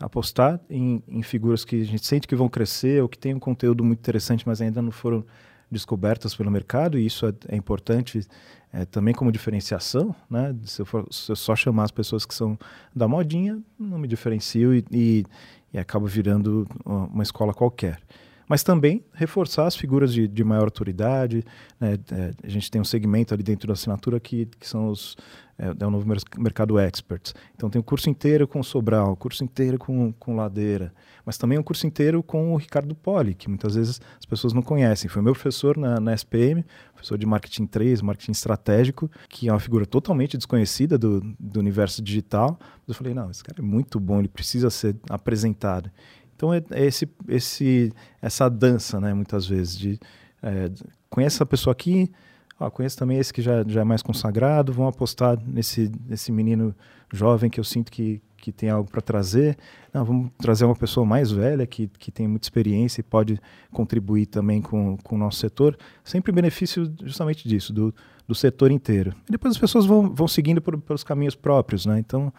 [0.00, 3.38] apostar em, em, figuras que a gente sente que vão crescer ou que têm um
[3.38, 5.26] conteúdo muito interessante, mas ainda não foram
[5.70, 8.26] descobertas pelo mercado, e isso é, é importante
[8.72, 10.16] é, também como diferenciação.
[10.28, 10.56] Né?
[10.64, 12.58] Se, eu for, se eu só chamar as pessoas que são
[12.96, 15.26] da modinha, não me diferencio e, e,
[15.70, 18.00] e acabo virando uma escola qualquer
[18.48, 21.44] mas também reforçar as figuras de, de maior autoridade.
[21.80, 21.98] Né?
[22.12, 25.16] É, a gente tem um segmento ali dentro da assinatura que, que são os
[25.58, 26.06] é, é o novo
[26.38, 27.34] mercado experts.
[27.54, 30.92] Então tem o um curso inteiro com o Sobral, o curso inteiro com, com Ladeira,
[31.24, 34.62] mas também um curso inteiro com o Ricardo Poli, que muitas vezes as pessoas não
[34.62, 35.08] conhecem.
[35.08, 39.60] Foi meu professor na, na SPM, professor de marketing 3, marketing estratégico, que é uma
[39.60, 42.58] figura totalmente desconhecida do, do universo digital.
[42.86, 45.90] Eu falei, não, esse cara é muito bom, ele precisa ser apresentado.
[46.36, 49.98] Então é, é esse, esse, essa dança, né, muitas vezes, de
[50.42, 50.70] é,
[51.08, 52.10] conhece essa pessoa aqui,
[52.58, 56.74] ó, conheço também esse que já, já é mais consagrado, vão apostar nesse, nesse menino
[57.12, 59.56] jovem que eu sinto que, que tem algo para trazer.
[59.92, 63.40] Não, vamos trazer uma pessoa mais velha que, que tem muita experiência e pode
[63.72, 67.94] contribuir também com, com o nosso setor, sempre em benefício justamente disso, do,
[68.26, 69.14] do setor inteiro.
[69.28, 71.98] E depois as pessoas vão, vão seguindo por, pelos caminhos próprios, né?
[71.98, 72.32] Então,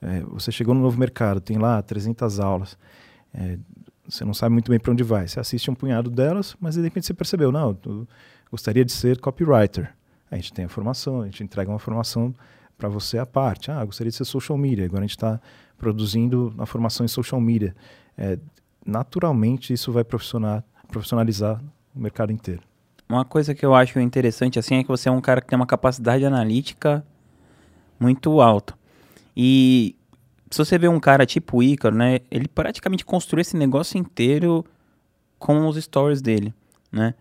[0.00, 2.78] é, você chegou no novo mercado, tem lá 300 aulas.
[3.32, 3.58] É,
[4.08, 5.26] você não sabe muito bem para onde vai.
[5.26, 8.06] Você assiste um punhado delas, mas de repente você percebeu, não, eu
[8.50, 9.94] gostaria de ser copywriter.
[10.30, 12.34] A gente tem a formação, a gente entrega uma formação
[12.76, 13.70] para você à parte.
[13.70, 14.84] Ah, gostaria de ser social media.
[14.84, 15.40] Agora a gente está
[15.78, 17.74] produzindo a formação em social media.
[18.16, 18.38] É,
[18.84, 21.62] naturalmente isso vai profissionalizar
[21.94, 22.62] o mercado inteiro.
[23.08, 25.56] Uma coisa que eu acho interessante assim é que você é um cara que tem
[25.56, 27.04] uma capacidade analítica
[28.00, 28.74] muito alta.
[29.36, 29.94] E
[30.50, 32.20] se você vê um cara tipo Ícaro, né?
[32.30, 34.64] Ele praticamente construiu esse negócio inteiro
[35.38, 36.54] com os stories dele,
[36.90, 37.14] né?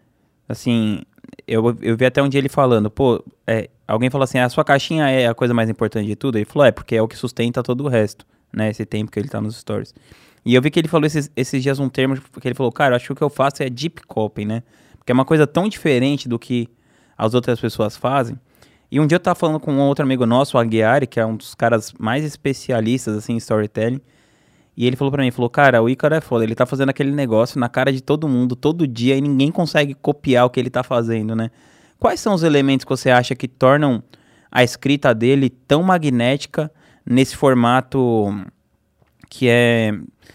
[0.48, 1.02] Assim,
[1.48, 4.64] eu, eu vi até um dia ele falando, pô, é, alguém falou assim, a sua
[4.64, 6.38] caixinha é a coisa mais importante de tudo?
[6.38, 8.70] Ele falou, é, porque é o que sustenta todo o resto, né?
[8.70, 9.94] Esse tempo que ele tá nos stories.
[10.46, 12.96] E eu vi que ele falou esses, esses dias um termo que ele falou, cara,
[12.96, 14.64] acho que o que eu faço é deep copy, né?
[14.98, 16.70] Porque é uma coisa tão diferente do que
[17.18, 18.40] as outras pessoas fazem.
[18.92, 21.26] E um dia eu tava falando com um outro amigo nosso, o Aguiari, que é
[21.26, 24.02] um dos caras mais especialistas, assim, em storytelling.
[24.78, 27.12] E ele falou para mim, falou, cara, o Ícaro é foda, ele tá fazendo aquele
[27.12, 30.70] negócio na cara de todo mundo, todo dia, e ninguém consegue copiar o que ele
[30.70, 31.50] tá fazendo, né?
[31.98, 34.04] Quais são os elementos que você acha que tornam
[34.52, 36.70] a escrita dele tão magnética
[37.06, 38.34] nesse formato
[39.30, 39.94] que é,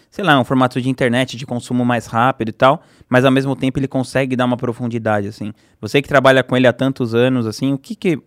[0.09, 3.55] sei lá, um formato de internet de consumo mais rápido e tal, mas ao mesmo
[3.55, 5.53] tempo ele consegue dar uma profundidade, assim.
[5.79, 8.19] Você que trabalha com ele há tantos anos, assim, o que que,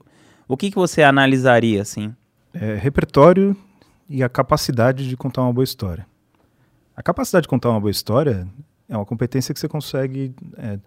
[0.49, 2.15] o que, que você analisaria, assim?
[2.53, 3.57] É, repertório
[4.15, 6.07] e a capacidade de contar uma boa história.
[6.95, 8.47] A capacidade de contar uma boa história
[8.89, 10.79] é uma competência que você consegue é,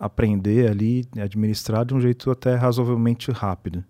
[0.00, 3.84] aprender ali, administrar de um jeito até razoavelmente rápido.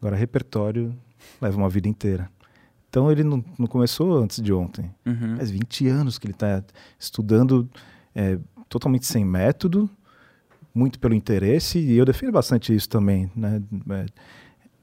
[0.00, 0.96] Agora, repertório
[1.40, 2.30] leva uma vida inteira.
[2.88, 4.88] Então, ele não, não começou antes de ontem.
[5.04, 5.36] Uhum.
[5.38, 6.62] Faz 20 anos que ele está
[7.00, 7.68] estudando
[8.14, 9.90] é, totalmente sem método,
[10.72, 13.28] muito pelo interesse, e eu defendo bastante isso também.
[13.34, 13.60] Né?
[13.90, 14.06] É,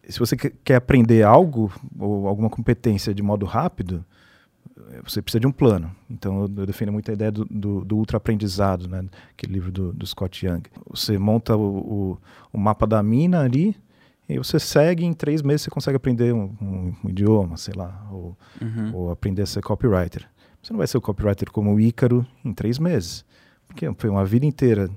[0.09, 4.03] se você quer aprender algo ou alguma competência de modo rápido,
[5.03, 5.91] você precisa de um plano.
[6.09, 9.05] Então, eu, defendo muito a ideia do, do, do ultra-aprendizado, né?
[9.31, 10.63] aquele livro do, do, Scott Young.
[10.89, 12.17] Você monta o, o,
[12.53, 13.75] o, mapa da mina ali,
[14.27, 18.07] e você segue, em três meses você consegue aprender um, um, um idioma, sei lá,
[18.11, 18.95] ou, uhum.
[18.95, 20.27] ou, aprender a ser copywriter.
[20.61, 23.25] Você não vai ser o copywriter como o Ícaro em três meses,
[23.67, 24.89] porque foi uma vida inteira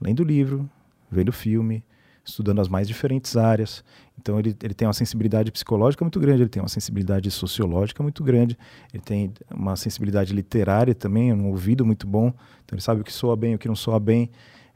[0.00, 0.68] lendo livro,
[1.10, 1.84] vendo filme,
[2.24, 3.84] estudando as mais diferentes áreas.
[4.24, 8.24] Então ele, ele tem uma sensibilidade psicológica muito grande, ele tem uma sensibilidade sociológica muito
[8.24, 8.56] grande,
[8.90, 12.28] ele tem uma sensibilidade literária também, um ouvido muito bom,
[12.64, 14.30] então ele sabe o que soa bem, o que não soa bem.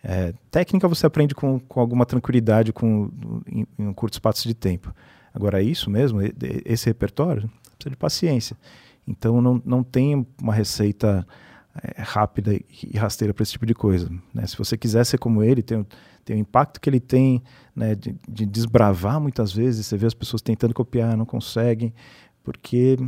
[0.04, 3.10] É, técnica você aprende com, com alguma tranquilidade com,
[3.50, 4.94] em, em um curto espaço de tempo.
[5.32, 6.20] Agora, isso mesmo,
[6.66, 8.54] esse repertório, precisa de paciência.
[9.06, 11.26] Então não, não tem uma receita
[11.82, 14.10] é, rápida e rasteira para esse tipo de coisa.
[14.34, 14.46] Né?
[14.46, 15.86] Se você quiser ser como ele, tem,
[16.24, 17.42] tem o impacto que ele tem
[17.74, 21.92] né, de, de, desbravar muitas vezes, você vê as pessoas tentando copiar, não conseguem,
[22.42, 22.98] porque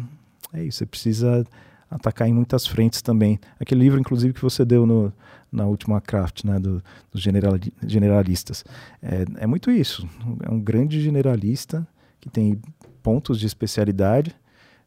[0.52, 1.44] é isso, você precisa
[1.90, 3.40] atacar em muitas frentes também.
[3.58, 5.12] Aquele livro, inclusive, que você deu no,
[5.50, 7.54] na última craft, né, do, dos general,
[7.84, 8.64] generalistas,
[9.02, 10.08] é, é muito isso.
[10.42, 11.86] É um grande generalista
[12.20, 12.60] que tem
[13.02, 14.34] pontos de especialidade,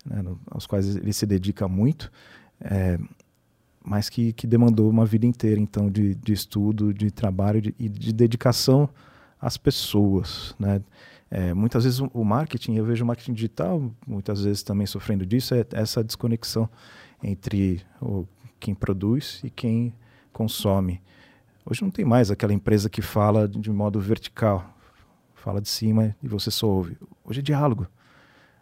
[0.05, 2.09] né, no, aos quais ele se dedica muito,
[2.61, 2.97] é,
[3.83, 7.89] mas que, que demandou uma vida inteira, então, de, de estudo, de trabalho de, e
[7.89, 8.89] de dedicação
[9.39, 10.81] às pessoas, né?
[11.29, 15.55] É, muitas vezes o, marketing, eu vejo o marketing digital, muitas vezes também sofrendo disso,
[15.55, 16.69] é essa desconexão
[17.23, 18.27] entre o,
[18.59, 19.95] quem produz e quem
[20.31, 21.01] consome.
[21.65, 24.77] Hoje não tem mais aquela empresa que fala de modo vertical,
[25.33, 26.97] fala de cima e você só ouve.
[27.25, 27.87] Hoje é diálogo.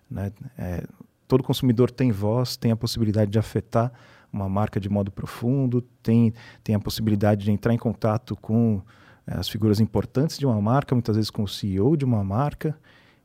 [0.09, 0.31] Né?
[0.57, 0.85] É,
[1.27, 3.91] todo consumidor tem voz, tem a possibilidade de afetar
[4.31, 8.81] uma marca de modo profundo, tem, tem a possibilidade de entrar em contato com
[9.27, 12.75] é, as figuras importantes de uma marca, muitas vezes com o CEO de uma marca.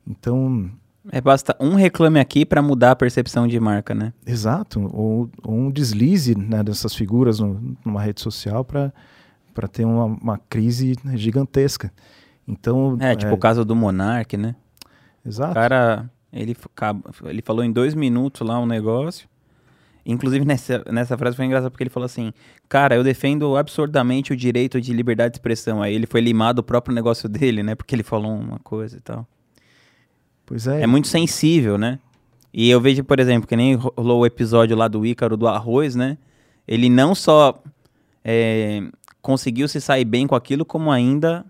[0.07, 0.71] Então.
[1.11, 4.13] É, basta um reclame aqui para mudar a percepção de marca, né?
[4.27, 4.81] Exato.
[4.93, 8.93] Ou, ou um deslize né, dessas figuras no, numa rede social para
[9.71, 11.93] ter uma, uma crise gigantesca.
[12.47, 13.35] Então, é, tipo é...
[13.35, 14.55] o caso do Monark, né?
[15.25, 15.53] Exato.
[15.53, 16.57] O cara, ele,
[17.25, 19.29] ele falou em dois minutos lá um negócio,
[20.07, 22.33] Inclusive, nessa, nessa frase foi engraçado porque ele falou assim:
[22.69, 25.83] Cara, eu defendo absurdamente o direito de liberdade de expressão.
[25.83, 27.75] Aí ele foi limado o próprio negócio dele, né?
[27.75, 29.27] Porque ele falou uma coisa e tal.
[30.47, 30.83] Pois é.
[30.83, 31.99] É muito sensível, né?
[32.55, 35.97] E eu vejo, por exemplo, que nem rolou o episódio lá do Ícaro do arroz,
[35.97, 36.17] né?
[36.67, 37.61] Ele não só
[38.25, 38.83] é,
[39.21, 41.45] conseguiu se sair bem com aquilo, como ainda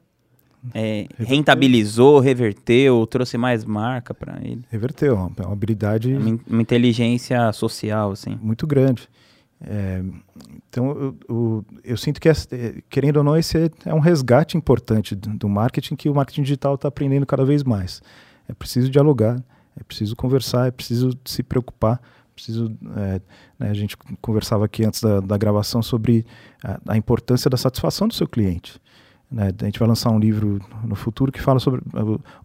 [0.74, 4.62] é, rentabilizou, reverteu, trouxe mais marca para ele.
[4.70, 6.12] Reverteu, é uma habilidade.
[6.12, 8.38] É uma, uma, inteligência social, assim.
[8.42, 9.09] Muito grande.
[9.61, 10.02] É,
[10.68, 12.31] então, eu, eu, eu, sinto que,
[12.90, 16.74] querendo ou não, esse é um resgate importante do, do marketing que o marketing digital
[16.74, 18.02] está aprendendo cada vez mais.
[18.48, 19.42] É preciso dialogar,
[19.79, 22.00] é preciso conversar, é preciso se preocupar.
[22.35, 23.20] Preciso, é,
[23.59, 26.26] né, a gente conversava aqui antes da, da gravação sobre
[26.62, 28.79] a, a importância da satisfação do seu cliente.
[29.30, 29.50] Né?
[29.60, 31.82] A gente vai lançar um livro no futuro que fala sobre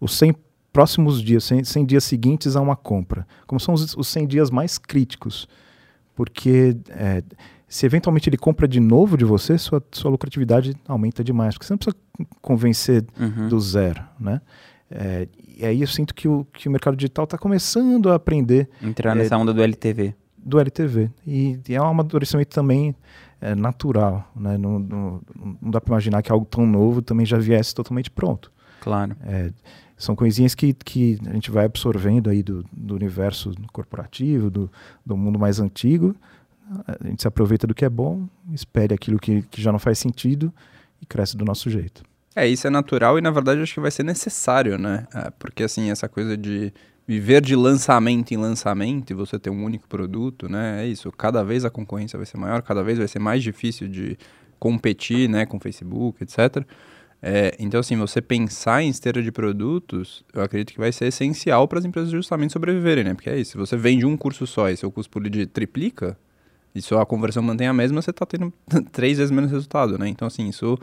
[0.00, 0.34] os 100
[0.72, 3.26] próximos dias, 100, 100 dias seguintes a uma compra.
[3.46, 5.46] Como são os, os 100 dias mais críticos.
[6.14, 7.22] Porque é,
[7.68, 11.72] Se eventualmente ele compra de novo de você, sua, sua lucratividade aumenta demais, porque você
[11.72, 11.96] não precisa
[12.40, 13.48] convencer Uhum.
[13.48, 14.40] do zero, né?
[14.90, 18.68] É, e aí eu sinto que o, que o mercado digital está começando a aprender
[18.82, 20.14] Entrar É, nessa onda do LTV.
[20.36, 21.10] do LTV.
[21.26, 22.94] E, e é um amadurecimento também
[23.42, 24.56] é, natural, né?
[24.56, 25.20] Não, não,
[25.60, 28.52] não dá para imaginar que algo tão novo também já viesse totalmente pronto.
[28.80, 29.16] Claro.
[29.24, 29.50] É,
[29.98, 34.70] são coisinhas que, que a gente vai absorvendo aí do, do universo corporativo, do,
[35.04, 36.14] do mundo mais antigo.
[36.86, 39.98] A gente se aproveita do que é bom, espere aquilo que, que já não faz
[39.98, 40.52] sentido
[41.00, 42.02] e cresce do nosso jeito.
[42.34, 45.06] É, isso é natural e na verdade acho que vai ser necessário, né?
[45.14, 46.72] É, porque assim, essa coisa de
[47.06, 50.84] viver de lançamento em lançamento e você ter um único produto, né?
[50.84, 51.10] É isso.
[51.12, 54.16] Cada vez a concorrência vai ser maior, cada vez vai ser mais difícil de
[54.58, 56.64] competir, né, com Facebook, etc.
[57.20, 61.66] É, então, assim, você pensar em esteira de produtos, eu acredito que vai ser essencial
[61.68, 63.14] para as empresas justamente sobreviverem, né?
[63.14, 66.16] Porque é isso, se você vende um curso só e seu custo por lead triplica,
[66.74, 68.52] e só a conversão mantém a mesma, você está tendo
[68.90, 70.08] três vezes menos resultado, né?
[70.08, 70.76] Então, assim, isso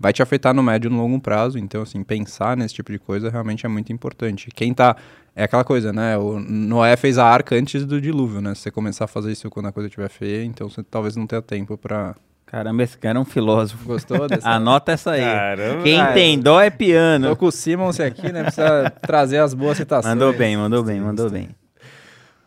[0.00, 1.58] vai te afetar no médio e no longo prazo.
[1.58, 4.48] Então, assim, pensar nesse tipo de coisa realmente é muito importante.
[4.52, 4.96] Quem tá.
[5.36, 6.18] É aquela coisa, né?
[6.18, 8.54] O Noé fez a arca antes do dilúvio, né?
[8.54, 11.26] Se você começar a fazer isso quando a coisa estiver feia, então você talvez não
[11.26, 12.16] tenha tempo pra.
[12.46, 13.84] Caramba, esse cara é um filósofo.
[13.84, 14.48] Gostou dessa?
[14.50, 15.22] Anota essa aí.
[15.22, 15.82] Caramba.
[15.84, 17.28] Quem tem dó é piano.
[17.28, 18.42] Tô com o aqui, né?
[18.42, 20.12] Precisa trazer as boas citações.
[20.12, 21.50] Mandou bem, mandou bem, mandou bem.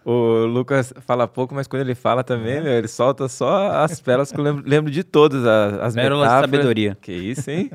[0.06, 4.32] O Lucas fala pouco, mas quando ele fala também, meu, ele solta só as pérolas
[4.32, 6.98] que eu lembro, lembro de todas as, as Pérolas de sabedoria.
[7.02, 7.72] Que isso, hein?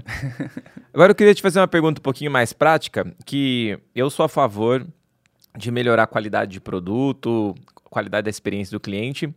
[0.92, 4.28] Agora eu queria te fazer uma pergunta um pouquinho mais prática, que eu sou a
[4.28, 4.86] favor
[5.56, 9.32] de melhorar a qualidade de produto, qualidade da experiência do cliente.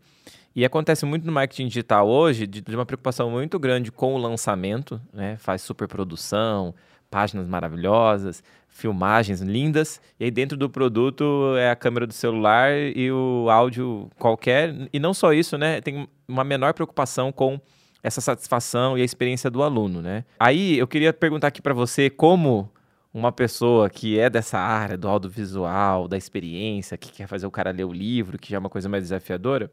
[0.54, 4.18] E acontece muito no marketing digital hoje de, de uma preocupação muito grande com o
[4.18, 5.38] lançamento, né?
[5.38, 6.76] Faz superprodução,
[7.10, 13.12] páginas maravilhosas, filmagens lindas, e aí dentro do produto é a câmera do celular e
[13.12, 14.74] o áudio qualquer.
[14.92, 15.82] E não só isso, né?
[15.82, 17.60] Tem uma menor preocupação com
[18.02, 20.26] essa satisfação e a experiência do aluno, né?
[20.40, 22.72] Aí eu queria perguntar aqui para você como
[23.14, 27.72] uma pessoa que é dessa área do audiovisual, da experiência, que quer fazer o cara
[27.72, 29.70] ler o livro, que já é uma coisa mais desafiadora,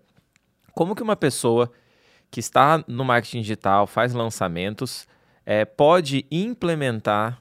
[0.74, 1.70] como que uma pessoa
[2.30, 5.06] que está no marketing digital, faz lançamentos,
[5.46, 7.40] eh, pode implementar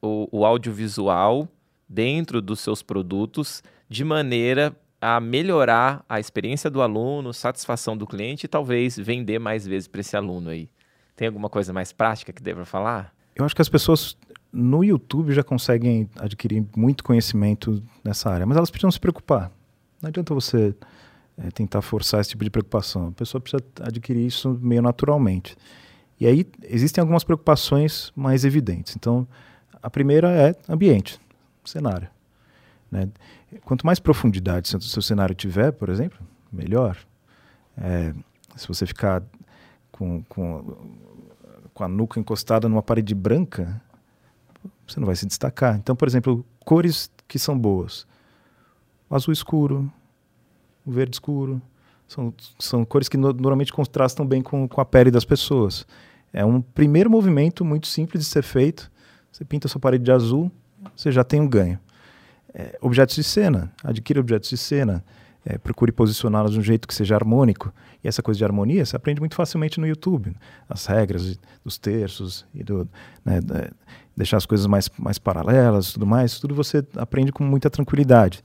[0.00, 1.48] o, o audiovisual
[1.88, 8.44] dentro dos seus produtos de maneira a melhorar a experiência do aluno, satisfação do cliente
[8.44, 10.68] e talvez vender mais vezes para esse aluno aí.
[11.16, 13.14] Tem alguma coisa mais prática que deva falar?
[13.34, 14.16] Eu acho que as pessoas
[14.52, 19.50] no YouTube já conseguem adquirir muito conhecimento nessa área, mas elas precisam se preocupar.
[20.02, 20.74] Não adianta você
[21.38, 23.08] é, tentar forçar esse tipo de preocupação.
[23.08, 25.56] A pessoa precisa adquirir isso meio naturalmente.
[26.18, 28.94] E aí existem algumas preocupações mais evidentes.
[28.96, 29.26] Então,
[29.82, 31.20] a primeira é ambiente,
[31.64, 32.08] cenário.
[32.90, 33.08] Né?
[33.64, 36.18] Quanto mais profundidade o seu cenário tiver, por exemplo,
[36.52, 36.96] melhor.
[37.76, 38.12] É,
[38.56, 39.22] se você ficar
[39.90, 40.76] com, com,
[41.72, 43.80] com a nuca encostada numa parede branca,
[44.86, 45.76] você não vai se destacar.
[45.76, 48.06] Então, por exemplo, cores que são boas.
[49.08, 49.90] O azul escuro,
[50.84, 51.60] o verde escuro.
[52.06, 55.86] São, são cores que no, normalmente contrastam bem com, com a pele das pessoas.
[56.32, 58.90] É um primeiro movimento muito simples de ser feito.
[59.30, 60.50] Você pinta sua parede de azul,
[60.94, 61.78] você já tem um ganho.
[62.52, 65.04] É, objetos de cena, adquira objetos de cena.
[65.42, 67.72] É, procure posicioná-los de um jeito que seja harmônico.
[68.04, 70.36] E essa coisa de harmonia você aprende muito facilmente no YouTube.
[70.68, 72.86] As regras dos terços e do,
[73.24, 73.40] né,
[74.14, 78.42] deixar as coisas mais, mais paralelas tudo mais, tudo você aprende com muita tranquilidade.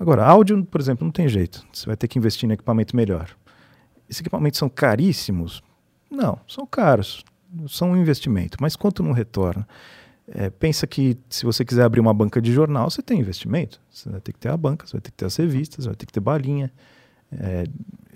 [0.00, 1.66] Agora, áudio, por exemplo, não tem jeito.
[1.72, 3.28] Você vai ter que investir em equipamento melhor.
[4.08, 5.62] Esses equipamentos são caríssimos?
[6.10, 7.24] Não, são caros.
[7.68, 8.56] São um investimento.
[8.60, 9.66] Mas quanto não retorna?
[10.28, 13.80] É, pensa que se você quiser abrir uma banca de jornal, você tem investimento.
[13.90, 15.88] Você vai ter que ter a banca, você vai ter que ter as revistas, você
[15.88, 16.72] vai ter que ter balinha.
[17.32, 17.64] É,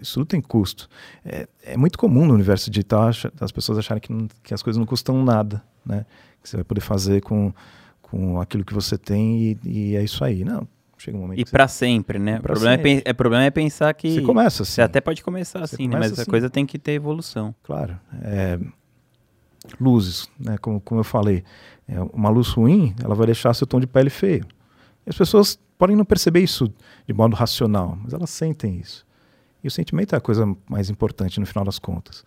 [0.00, 0.88] isso tudo tem custo.
[1.24, 4.78] É, é, muito comum no universo digital as pessoas acharem que, não, que, as coisas
[4.78, 6.04] não custam nada, né?
[6.42, 7.52] Que você vai poder fazer com,
[8.02, 10.44] com aquilo que você tem e, e é isso aí.
[10.44, 10.66] Não,
[10.98, 11.38] chega um momento.
[11.38, 12.38] E para sempre, né?
[12.38, 14.14] O problema, é, é, problema é pensar que.
[14.14, 14.72] Você começa assim.
[14.72, 15.98] Você até pode começar assim, né?
[15.98, 16.22] Mas assim.
[16.22, 17.54] a coisa tem que ter evolução.
[17.62, 17.98] Claro.
[18.22, 18.58] É,
[19.80, 20.56] luzes, né?
[20.58, 21.44] Como, como eu falei.
[21.86, 24.46] É, uma luz ruim, ela vai deixar seu tom de pele feio.
[25.06, 26.72] E as pessoas podem não perceber isso
[27.06, 29.06] de modo racional, mas elas sentem isso.
[29.62, 32.24] E o sentimento é a coisa mais importante no final das contas.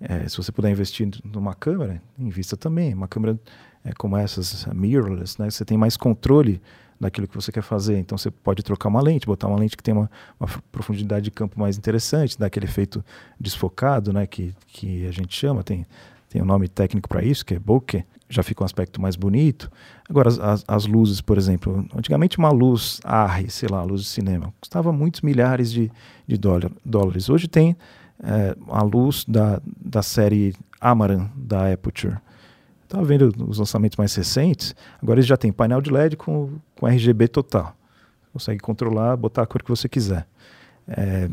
[0.00, 2.94] É, se você puder investir numa câmera, invista também.
[2.94, 3.38] Uma câmera
[3.84, 5.50] é, como essas, mirrorless, né?
[5.50, 6.60] você tem mais controle
[6.98, 7.98] daquilo que você quer fazer.
[7.98, 11.30] Então você pode trocar uma lente, botar uma lente que tem uma, uma profundidade de
[11.30, 13.04] campo mais interessante, dá aquele efeito
[13.38, 14.26] desfocado, né?
[14.26, 15.86] que, que a gente chama, tem,
[16.30, 19.70] tem um nome técnico para isso, que é bokeh, já fica um aspecto mais bonito.
[20.08, 24.54] Agora, as, as, luzes, por exemplo, antigamente uma luz ARRI, sei lá, luz de cinema,
[24.60, 25.90] custava muitos milhares de,
[26.28, 27.28] de dólar, dólares.
[27.28, 27.76] Hoje tem
[28.22, 32.18] é, a luz da, da série Amaran da Aperture.
[32.84, 36.86] Estava vendo os lançamentos mais recentes, agora eles já tem painel de LED com, com
[36.86, 37.74] RGB total.
[38.32, 40.28] Consegue controlar, botar a cor que você quiser.
[40.86, 41.28] É,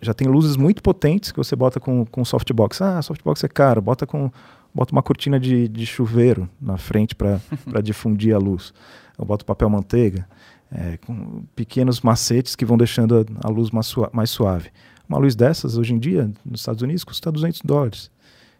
[0.00, 2.80] já tem luzes muito potentes que você bota com, com softbox.
[2.80, 4.30] Ah, softbox é caro, bota com
[4.74, 7.40] bota uma cortina de, de chuveiro na frente para
[7.82, 8.72] difundir a luz.
[9.18, 10.26] Eu boto papel manteiga,
[10.70, 14.70] é, com pequenos macetes que vão deixando a, a luz mais, sua, mais suave.
[15.08, 18.10] Uma luz dessas, hoje em dia, nos Estados Unidos, custa 200 dólares.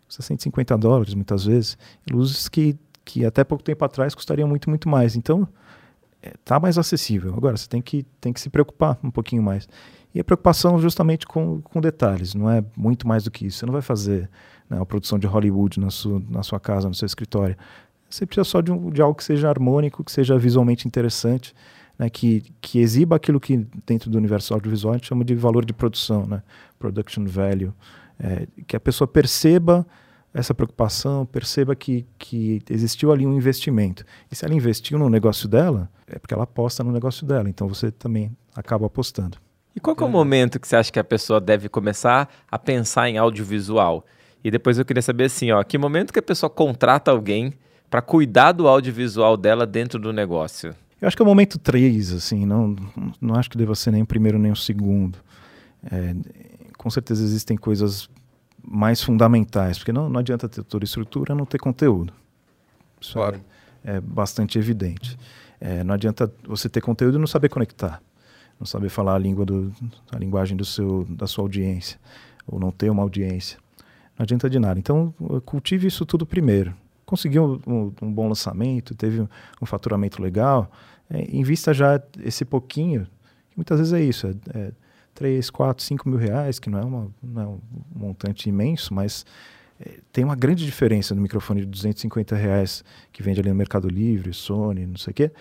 [0.06, 1.78] Custa 150 dólares, muitas vezes.
[2.10, 5.14] Luzes que, que até pouco tempo atrás custariam muito, muito mais.
[5.14, 5.48] Então,
[6.22, 7.32] está é, mais acessível.
[7.36, 9.68] Agora, você tem que, tem que se preocupar um pouquinho mais.
[10.14, 13.58] E a preocupação justamente com, com detalhes, não é muito mais do que isso.
[13.58, 14.28] Você não vai fazer
[14.68, 17.56] né, a produção de Hollywood na sua, na sua casa, no seu escritório.
[18.08, 21.54] Você precisa só de, um, de algo que seja harmônico, que seja visualmente interessante,
[21.96, 25.64] né, que, que exiba aquilo que dentro do universo audiovisual a gente chama de valor
[25.64, 26.42] de produção, né,
[26.78, 27.72] production value.
[28.18, 29.86] É, que a pessoa perceba
[30.32, 34.04] essa preocupação, perceba que, que existiu ali um investimento.
[34.30, 37.48] E se ela investiu no negócio dela, é porque ela aposta no negócio dela.
[37.48, 39.38] Então você também acaba apostando.
[39.74, 43.08] E qual é o momento que você acha que a pessoa deve começar a pensar
[43.08, 44.04] em audiovisual?
[44.42, 47.52] E depois eu queria saber assim, ó, que momento que a pessoa contrata alguém
[47.88, 50.74] para cuidar do audiovisual dela dentro do negócio?
[51.00, 52.74] Eu acho que é o momento 3, assim, não,
[53.20, 55.18] não acho que deva ser nem o primeiro nem o segundo.
[55.90, 56.14] É,
[56.76, 58.08] com certeza existem coisas
[58.62, 62.12] mais fundamentais, porque não, não adianta ter toda a estrutura não ter conteúdo.
[63.00, 63.40] Isso claro.
[63.84, 65.16] é, é bastante evidente.
[65.60, 68.02] É, não adianta você ter conteúdo e não saber conectar
[68.60, 69.72] não saber falar a língua do,
[70.12, 71.98] a linguagem do seu, da sua audiência,
[72.46, 73.58] ou não ter uma audiência.
[74.18, 74.78] Não adianta de nada.
[74.78, 75.14] Então,
[75.46, 76.74] cultive isso tudo primeiro.
[77.06, 79.28] Conseguiu um, um, um bom lançamento, teve um,
[79.62, 80.70] um faturamento legal,
[81.08, 83.06] é, invista já esse pouquinho,
[83.50, 84.72] que muitas vezes é isso, é, é
[85.14, 87.60] 3, 4, 5 mil reais, que não é, uma, não é um
[87.94, 89.24] montante imenso, mas
[89.80, 93.88] é, tem uma grande diferença no microfone de 250 reais que vende ali no Mercado
[93.88, 95.32] Livre, Sony, não sei o quê,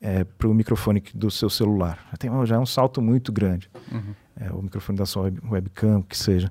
[0.00, 2.06] é, para o microfone do seu celular.
[2.10, 3.70] Já, tem, já é um salto muito grande.
[3.90, 4.14] Uhum.
[4.38, 6.50] É, o microfone da sua web, webcam, que seja.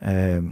[0.00, 0.42] É,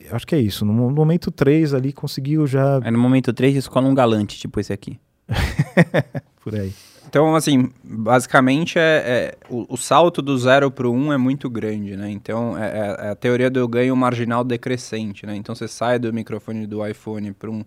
[0.00, 0.64] eu acho que é isso.
[0.64, 2.80] No, no, momento 3 ali conseguiu já.
[2.82, 4.98] É no momento 3 escola um galante, tipo esse aqui.
[6.42, 6.72] Por aí.
[7.08, 11.50] Então, assim, basicamente é, é o, o, salto do zero para o um é muito
[11.50, 12.10] grande, né?
[12.10, 15.36] Então, é, é, é, a teoria do ganho marginal decrescente, né?
[15.36, 17.62] Então, você sai do microfone do iPhone para um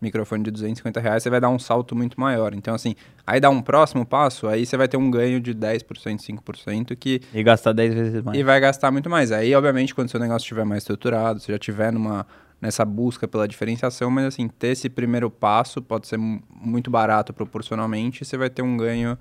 [0.00, 2.54] microfone de 250 reais, você vai dar um salto muito maior.
[2.54, 2.94] Então, assim,
[3.26, 7.20] aí dá um próximo passo, aí você vai ter um ganho de 10%, 5% que...
[7.34, 8.38] E gastar 10 vezes mais.
[8.38, 9.32] E vai gastar muito mais.
[9.32, 12.26] Aí, obviamente, quando seu negócio estiver mais estruturado, você já estiver numa
[12.60, 18.24] nessa busca pela diferenciação, mas assim, ter esse primeiro passo pode ser muito barato proporcionalmente
[18.24, 19.16] você vai ter um ganho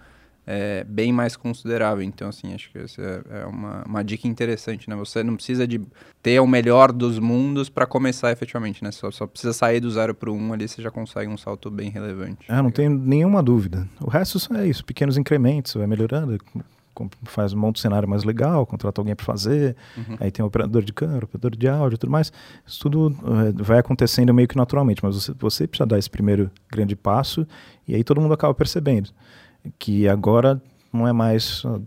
[0.47, 2.01] é, bem mais considerável.
[2.01, 4.95] Então, assim, acho que essa é, é uma, uma dica interessante, né?
[4.95, 5.81] Você não precisa de
[6.23, 8.91] ter o melhor dos mundos para começar efetivamente, né?
[8.91, 11.69] Só, só precisa sair do zero para o um ali, você já consegue um salto
[11.69, 12.49] bem relevante.
[12.49, 13.85] É, não tenho nenhuma dúvida.
[13.99, 16.37] O resto é isso, pequenos incrementos, vai melhorando,
[17.23, 20.15] faz um monte de cenário mais legal, contrata alguém para fazer, uhum.
[20.19, 22.31] aí tem o operador de câmera, operador de áudio, tudo mais.
[22.65, 26.49] Isso tudo uh, vai acontecendo meio que naturalmente, mas você, você precisa dar esse primeiro
[26.71, 27.45] grande passo
[27.85, 29.09] e aí todo mundo acaba percebendo
[29.77, 30.61] que agora
[30.91, 31.81] não é mais uh,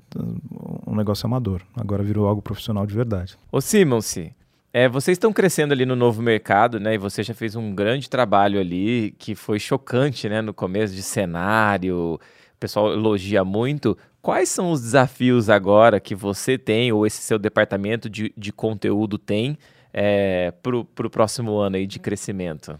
[0.87, 3.37] um negócio amador, agora virou algo profissional de verdade.
[3.51, 4.35] Ô Simonsi,
[4.73, 6.95] é, vocês estão crescendo ali no novo mercado, né?
[6.95, 10.41] E você já fez um grande trabalho ali que foi chocante, né?
[10.41, 12.21] No começo de cenário, o
[12.61, 13.99] pessoal elogia muito.
[14.23, 19.19] Quais são os desafios agora que você tem, ou esse seu departamento de, de conteúdo
[19.19, 19.59] tem,
[19.93, 22.79] é, para o próximo ano aí de crescimento?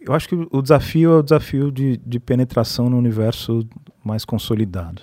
[0.00, 3.66] Eu acho que o desafio é o desafio de, de penetração no universo
[4.04, 5.02] mais consolidado.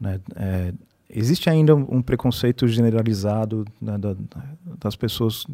[0.00, 0.20] Né?
[0.36, 0.72] É,
[1.08, 4.16] existe ainda um preconceito generalizado né, da,
[4.78, 5.46] das pessoas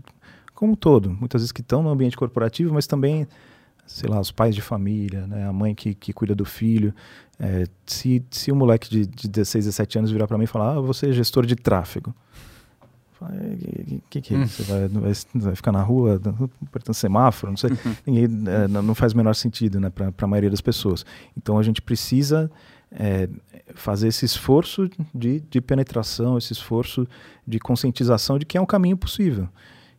[0.55, 3.27] como um todo, muitas vezes que estão no ambiente corporativo, mas também,
[3.87, 6.95] sei lá, os pais de família, né, a mãe que, que cuida do filho.
[7.39, 10.77] É, se, se o moleque de, de 16, 17 anos virar para mim e falar,
[10.77, 12.15] ah, você é gestor de tráfego,
[13.27, 14.64] o que, que é isso?
[14.64, 14.89] Você vai,
[15.35, 16.21] vai, ficar na rua
[16.62, 17.53] apertando semáforo?
[17.53, 17.71] Não sei.
[17.71, 17.97] Uhum.
[18.07, 21.05] Ninguém, é, não faz o menor sentido né, para a maioria das pessoas.
[21.37, 22.51] Então a gente precisa
[22.91, 23.29] é,
[23.75, 27.07] fazer esse esforço de, de penetração, esse esforço
[27.47, 29.49] de conscientização de que é um caminho possível.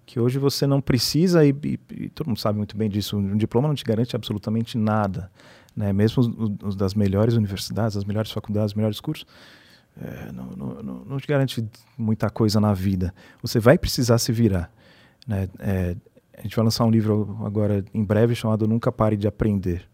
[0.06, 3.38] Que hoje você não precisa, e, e, e todo mundo sabe muito bem disso, um
[3.38, 5.32] diploma não te garante absolutamente nada.
[5.76, 5.94] Né?
[5.94, 9.26] Mesmo os, os das melhores universidades, as melhores faculdades, os melhores cursos,
[10.00, 11.68] é, não, não, não, te garante
[11.98, 13.14] muita coisa na vida.
[13.42, 14.72] Você vai precisar se virar.
[15.28, 15.50] Né?
[15.60, 15.96] É,
[16.38, 19.88] a gente vai lançar um livro agora em breve chamado Nunca Pare de Aprender.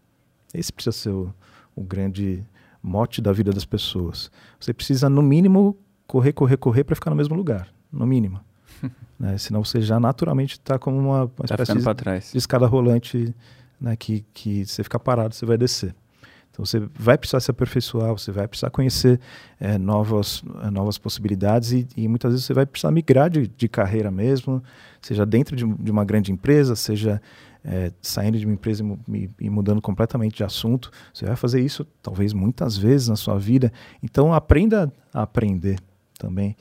[0.54, 1.34] Esse precisa ser o,
[1.74, 2.44] o grande
[2.82, 4.30] mote da vida das pessoas.
[4.58, 5.76] Você precisa, no mínimo,
[6.06, 7.68] correr, correr, correr para ficar no mesmo lugar.
[7.92, 8.40] No mínimo.
[9.18, 9.36] né?
[9.36, 13.34] Senão você já naturalmente está como uma, uma Tá espécie de, de escada rolante
[13.80, 13.96] né?
[13.96, 15.94] que, que você fica parado, você vai descer.
[16.58, 19.20] Então você vai precisar se aperfeiçoar, você vai precisar conhecer
[19.60, 23.68] eh, novas, eh, novas possibilidades e, e muitas vezes você vai precisar migrar de, de
[23.68, 24.60] carreira mesmo,
[25.00, 27.22] seja dentro de, de uma grande empresa, seja
[27.64, 30.90] eh, saindo de uma empresa e e, mudando completamente de assunto.
[31.14, 33.72] Você vai fazer isso talvez muitas vezes na sua vida.
[34.02, 35.78] Então aprenda a aprender
[36.18, 36.56] também,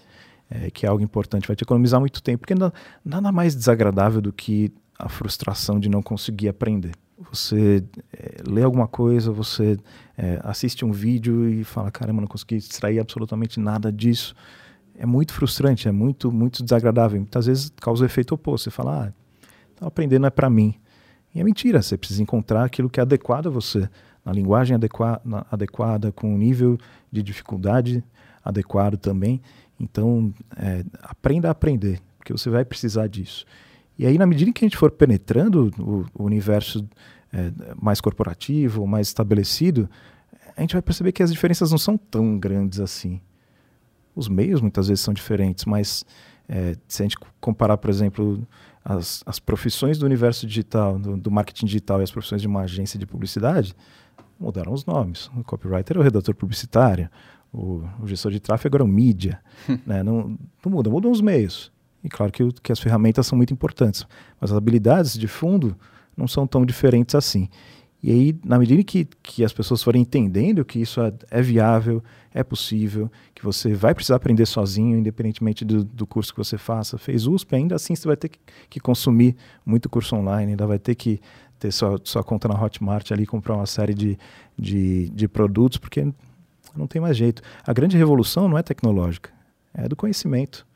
[0.52, 2.72] eh, que é algo importante, vai te economizar muito tempo, porque na-
[3.04, 6.92] nada mais desagradável do que a frustração de não conseguir aprender.
[7.32, 9.78] Você eh, lê alguma coisa, você
[10.18, 14.36] eh, assiste um vídeo e fala, caramba, não consegui extrair absolutamente nada disso.
[14.96, 17.20] É muito frustrante, é muito, muito desagradável.
[17.20, 18.66] Muitas vezes causa o efeito oposto.
[18.66, 19.12] Você fala,
[19.82, 20.76] ah, aprender não é para mim.
[21.34, 23.90] E é mentira, você precisa encontrar aquilo que é adequado a você,
[24.24, 26.78] na linguagem adequa na- adequada, com o nível
[27.12, 28.04] de dificuldade
[28.44, 29.42] adequado também.
[29.80, 33.46] Então, eh, aprenda a aprender, porque você vai precisar disso.
[33.98, 36.88] E aí, na medida em que a gente for penetrando o, o universo
[37.34, 39.90] eh, mais corporativo, mais estabelecido,
[40.56, 43.20] a gente vai perceber que as diferenças não são tão grandes assim.
[44.16, 46.06] Os meios muitas vezes são diferentes, mas
[46.48, 48.48] eh, se a gente comparar, por exemplo,
[48.84, 52.62] as, as profissões do universo digital, do, do marketing digital e as profissões de uma
[52.62, 53.76] agência de publicidade,
[54.40, 55.30] mudaram os nomes.
[55.36, 57.10] O copywriter é o redator publicitário,
[57.52, 59.40] o, o gestor de tráfego era o mídia.
[59.86, 60.04] né?
[60.04, 61.72] não, não muda, mudam os meios.
[62.08, 64.08] E claro que, que as ferramentas são muito importantes,
[64.40, 65.76] mas as habilidades de fundo
[66.16, 67.50] não são tão diferentes assim.
[68.02, 72.02] E aí, na medida que, que as pessoas forem entendendo que isso é, é viável,
[72.34, 76.98] é possível, que você vai precisar aprender sozinho, independentemente do, do curso que você faça,
[76.98, 78.40] fez USP, ainda assim você vai ter que,
[78.70, 79.36] que consumir
[79.66, 81.20] muito curso online, ainda vai ter que
[81.60, 84.18] ter sua, sua conta na Hotmart ali, comprar uma série de,
[84.58, 86.08] de, de produtos, porque
[86.74, 87.42] não tem mais jeito.
[87.66, 89.30] A grande revolução não é tecnológica,
[89.74, 90.67] é do conhecimento.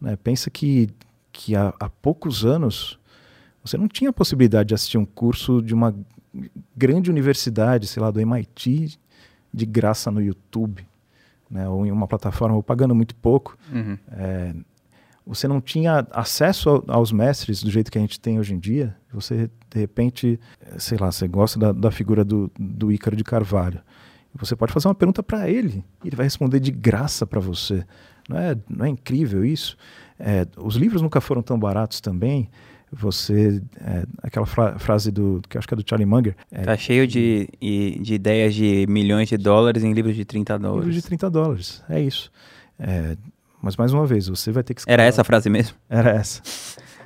[0.00, 0.16] Né?
[0.16, 0.88] Pensa que,
[1.32, 2.98] que há, há poucos anos
[3.64, 5.94] você não tinha a possibilidade de assistir um curso de uma
[6.76, 8.98] grande universidade, sei lá, do MIT,
[9.52, 10.86] de graça no YouTube,
[11.50, 11.68] né?
[11.68, 13.56] ou em uma plataforma, ou pagando muito pouco.
[13.72, 13.96] Uhum.
[14.12, 14.54] É,
[15.26, 18.58] você não tinha acesso ao- aos mestres do jeito que a gente tem hoje em
[18.58, 18.94] dia.
[19.12, 20.38] Você, de repente,
[20.76, 23.80] sei lá, você gosta da, da figura do, do Ícaro de Carvalho.
[24.34, 27.86] Você pode fazer uma pergunta para ele e ele vai responder de graça para você.
[28.28, 29.76] Não é, não é incrível isso?
[30.18, 32.48] É, os livros nunca foram tão baratos também.
[32.92, 36.76] Você, é, aquela fra- frase do, que acho que é do Charlie Munger, é, Tá
[36.76, 40.94] cheio de, de ideias de milhões de dólares em livros de 30 livro dólares.
[40.94, 41.82] de 30 dólares.
[41.88, 42.30] É isso.
[42.78, 43.16] É,
[43.60, 45.08] mas mais uma vez, você vai ter que Era escalar.
[45.08, 45.76] essa a frase mesmo?
[45.90, 46.40] Era essa.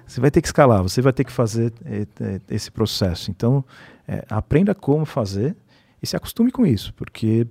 [0.06, 3.30] Você vai ter que escalar, você vai ter que fazer eh, eh, esse processo.
[3.30, 3.62] Então,
[4.28, 5.54] aprenda como fazer
[6.02, 7.46] e se acostume com isso, porque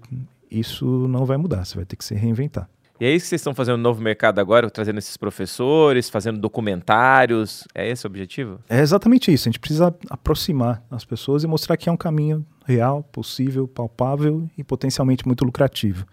[0.49, 2.67] isso não vai mudar, você vai ter que se reinventar.
[2.99, 6.39] E é isso que vocês estão fazendo no novo mercado agora, trazendo esses professores, fazendo
[6.39, 7.63] documentários.
[7.75, 8.59] É esse o objetivo?
[8.67, 12.45] É exatamente isso, a gente precisa aproximar as pessoas e mostrar que é um caminho
[12.65, 16.05] real, possível, palpável e potencialmente muito lucrativo.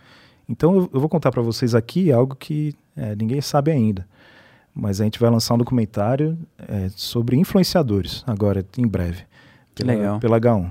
[0.49, 4.07] Então, eu- eu vou contar para vocês aqui algo que eh, ninguém sabe ainda.
[4.72, 9.22] Mas a gente vai lançar um documentário eh, sobre influenciadores, agora, em breve,
[9.74, 10.20] pela, Legal.
[10.20, 10.70] pela H1.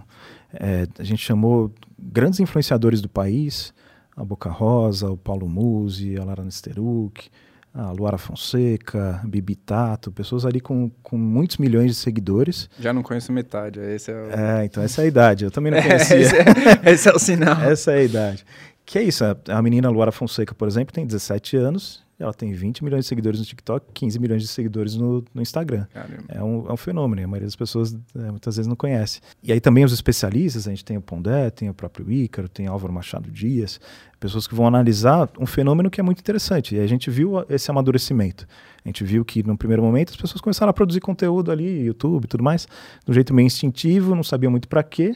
[0.54, 3.74] Eh, a gente chamou grandes influenciadores do país,
[4.16, 7.30] a Boca Rosa, o Paulo Musi, a Lara Nesteruk,
[7.74, 12.70] a Luara Fonseca, a Bibi Tato, pessoas ali com, com muitos milhões de seguidores.
[12.80, 14.30] Já não conheço metade, esse é o...
[14.32, 16.18] É, então essa é a idade, eu também não É, conhecia.
[16.18, 17.60] esse, é, esse é o sinal.
[17.62, 18.46] Essa é a idade.
[18.86, 22.54] Que é isso, a, a menina Luara Fonseca, por exemplo, tem 17 anos, ela tem
[22.54, 25.86] 20 milhões de seguidores no TikTok, 15 milhões de seguidores no, no Instagram.
[25.94, 26.24] Caramba.
[26.30, 29.22] É um, é um fenômeno, e a maioria das pessoas é, muitas vezes não conhece.
[29.44, 32.68] E aí também os especialistas, a gente tem o Pondé, tem o próprio Ícaro, tem
[32.68, 33.80] Álvaro Machado Dias,
[34.20, 36.76] pessoas que vão analisar um fenômeno que é muito interessante.
[36.76, 38.48] E a gente viu esse amadurecimento.
[38.84, 42.24] A gente viu que no primeiro momento as pessoas começaram a produzir conteúdo ali, YouTube
[42.24, 42.68] e tudo mais,
[43.04, 45.16] de um jeito meio instintivo, não sabiam muito para quê,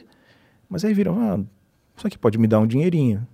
[0.68, 1.40] mas aí viram, ah,
[1.96, 3.26] isso aqui pode me dar um dinheirinho.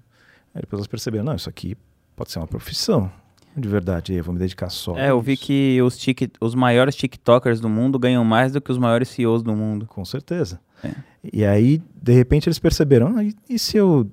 [0.55, 1.77] Aí depois elas perceberam, não, isso aqui
[2.14, 3.11] pode ser uma profissão,
[3.57, 4.96] de verdade, eu vou me dedicar só.
[4.96, 5.42] É, eu vi isso.
[5.44, 9.42] que os, tic, os maiores TikTokers do mundo ganham mais do que os maiores CEOs
[9.42, 9.86] do mundo.
[9.86, 10.61] Com certeza.
[10.82, 10.92] É.
[11.32, 14.11] E aí, de repente, eles perceberam, ah, e, e se eu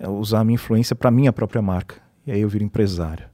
[0.00, 1.96] usar a minha influência para minha própria marca?
[2.26, 3.26] E aí eu viro empresário.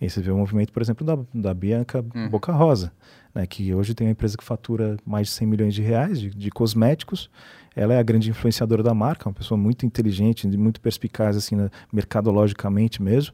[0.00, 2.28] E aí você vê o movimento, por exemplo, da, da Bianca Uhum.
[2.28, 2.92] Boca Rosa,
[3.34, 6.30] né, que hoje tem uma empresa que fatura mais de 100 milhões de reais de,
[6.30, 7.30] de cosméticos.
[7.74, 11.70] Ela é a grande influenciadora da marca, uma pessoa muito inteligente, muito perspicaz, assim, né,
[11.92, 13.32] mercadologicamente mesmo.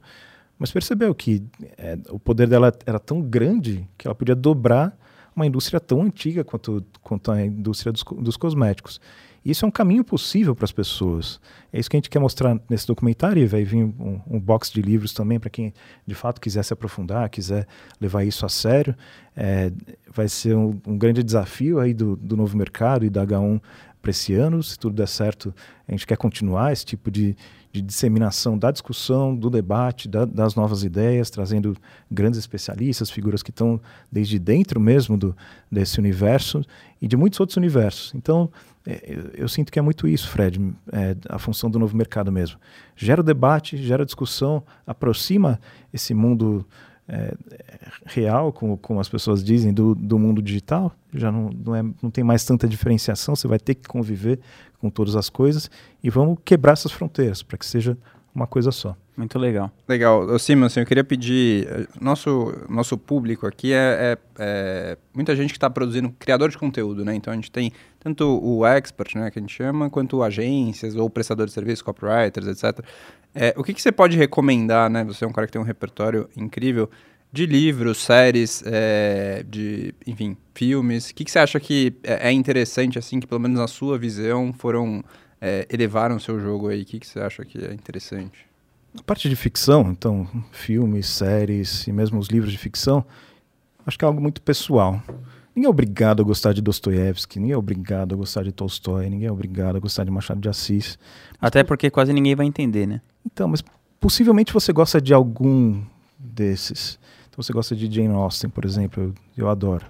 [0.59, 1.43] Mas percebeu que
[1.77, 4.97] eh, o poder dela era tão grande que ela podia dobrar
[5.35, 9.01] uma indústria tão antiga quanto, quanto a indústria dos, dos cosméticos.
[9.45, 11.41] Isso é um caminho possível para as pessoas.
[11.73, 14.71] É isso que a gente quer mostrar nesse documentário e vai vir um, um box
[14.71, 15.73] de livros também para quem
[16.05, 17.67] de fato quiser se aprofundar, quiser
[18.01, 18.97] levar isso a sério.
[19.37, 19.73] É,
[20.13, 23.63] vai ser um, um, grande desafio aí do, do novo mercado e da H1
[24.03, 24.63] para esse ano.
[24.63, 25.55] Se tudo der certo,
[25.87, 27.37] a gente quer continuar esse tipo de,
[27.73, 31.77] de disseminação da discussão, do debate, da, das novas ideias, trazendo
[32.11, 35.37] grandes especialistas, figuras que estão desde dentro mesmo do,
[35.71, 36.65] desse universo
[37.01, 38.13] e de muitos outros universos.
[38.15, 38.51] Então,
[38.87, 40.59] é, eu, eu, sinto que é muito isso, Fred,
[40.93, 42.59] é, a função do novo mercado mesmo.
[42.97, 45.61] Gera debate, gera discussão, aproxima
[45.93, 46.67] esse mundo
[47.09, 47.35] é,
[48.05, 50.93] real, como, como as pessoas dizem, do, do mundo digital.
[51.15, 54.39] Já não, não, é, não tem mais tanta diferenciação, você vai ter que conviver
[54.79, 55.71] com todas as coisas
[56.03, 57.97] e vamos quebrar essas fronteiras para que seja
[58.39, 58.97] uma coisa só.
[59.17, 59.71] Muito legal.
[59.89, 60.39] Legal.
[60.39, 61.67] Simon, assim, eu queria pedir.
[61.67, 66.57] Eh, nosso, nosso público aqui é, é, é muita gente que está produzindo, criador de
[66.57, 67.15] conteúdo, né?
[67.15, 71.11] Então a gente tem tanto o expert, né, que a gente chama, quanto agências ou
[71.11, 72.85] prestadores de serviços, copywriters, etc.
[73.35, 75.03] É, o que, que você pode recomendar, né?
[75.05, 76.89] Você é um cara que tem um repertório incrível
[77.33, 81.11] de livros, séries, é, de, enfim, filmes.
[81.11, 83.99] O que, que você acha que é, é interessante, assim, que pelo menos na sua
[83.99, 85.05] visão foram
[85.41, 86.83] é, elevaram o seu jogo aí?
[86.83, 88.47] O que, que você acha que é interessante?
[88.99, 93.05] A parte de ficção, então, filmes, séries e mesmo os livros de ficção,
[93.87, 95.03] acho que é algo muito pessoal.
[95.55, 99.29] Ninguém é obrigado a gostar de Dostoiévski, ninguém é obrigado a gostar de Tolstói, ninguém
[99.29, 100.99] é obrigado a gostar de Machado de Assis.
[101.41, 103.01] Até porque quase ninguém vai entender, né?
[103.27, 103.63] Então, mas
[104.01, 105.83] possivelmente você gosta de algum
[106.19, 106.99] desses.
[107.29, 109.85] Então você gosta de Jane Austen, por exemplo, eu, eu adoro.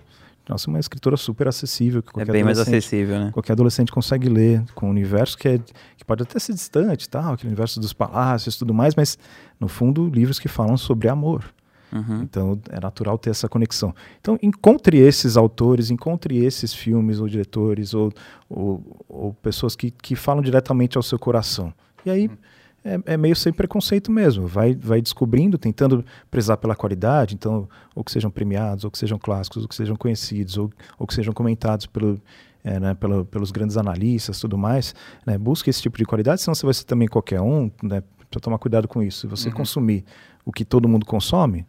[0.48, 2.02] Nossa, é uma escritora super acessível.
[2.02, 3.30] Que é qualquer é bem mais acessível, né?
[3.32, 5.58] Qualquer adolescente consegue ler, com um universo que, é,
[5.96, 9.18] que pode até ser distante, tal, aquele universo dos palácios e tudo mais, mas,
[9.60, 11.44] no fundo, livros que falam sobre amor.
[11.92, 12.22] Uhum.
[12.22, 13.94] Então, é natural ter essa conexão.
[14.20, 18.12] Então, encontre esses autores, encontre esses filmes ou diretores ou,
[18.48, 21.72] ou, ou pessoas que, que falam diretamente ao seu coração.
[22.06, 22.28] E aí...
[22.28, 22.36] Uhum
[22.84, 24.46] é, é, meio sem preconceito mesmo.
[24.46, 29.18] Vai, vai descobrindo, tentando prezar pela qualidade, então, ou que sejam premiados, ou que sejam
[29.18, 32.20] clássicos, ou que sejam conhecidos, ou, ou que sejam comentados pelo,
[32.64, 34.94] é, né, pelo, pelos grandes analistas tudo mais.
[35.26, 37.70] Né, busque esse tipo de qualidade, senão você vai ser também qualquer um.
[37.82, 39.20] Né, precisa tomar cuidado com isso.
[39.20, 39.54] Se você uhum.
[39.54, 40.04] consumir
[40.44, 41.66] o que todo mundo consome,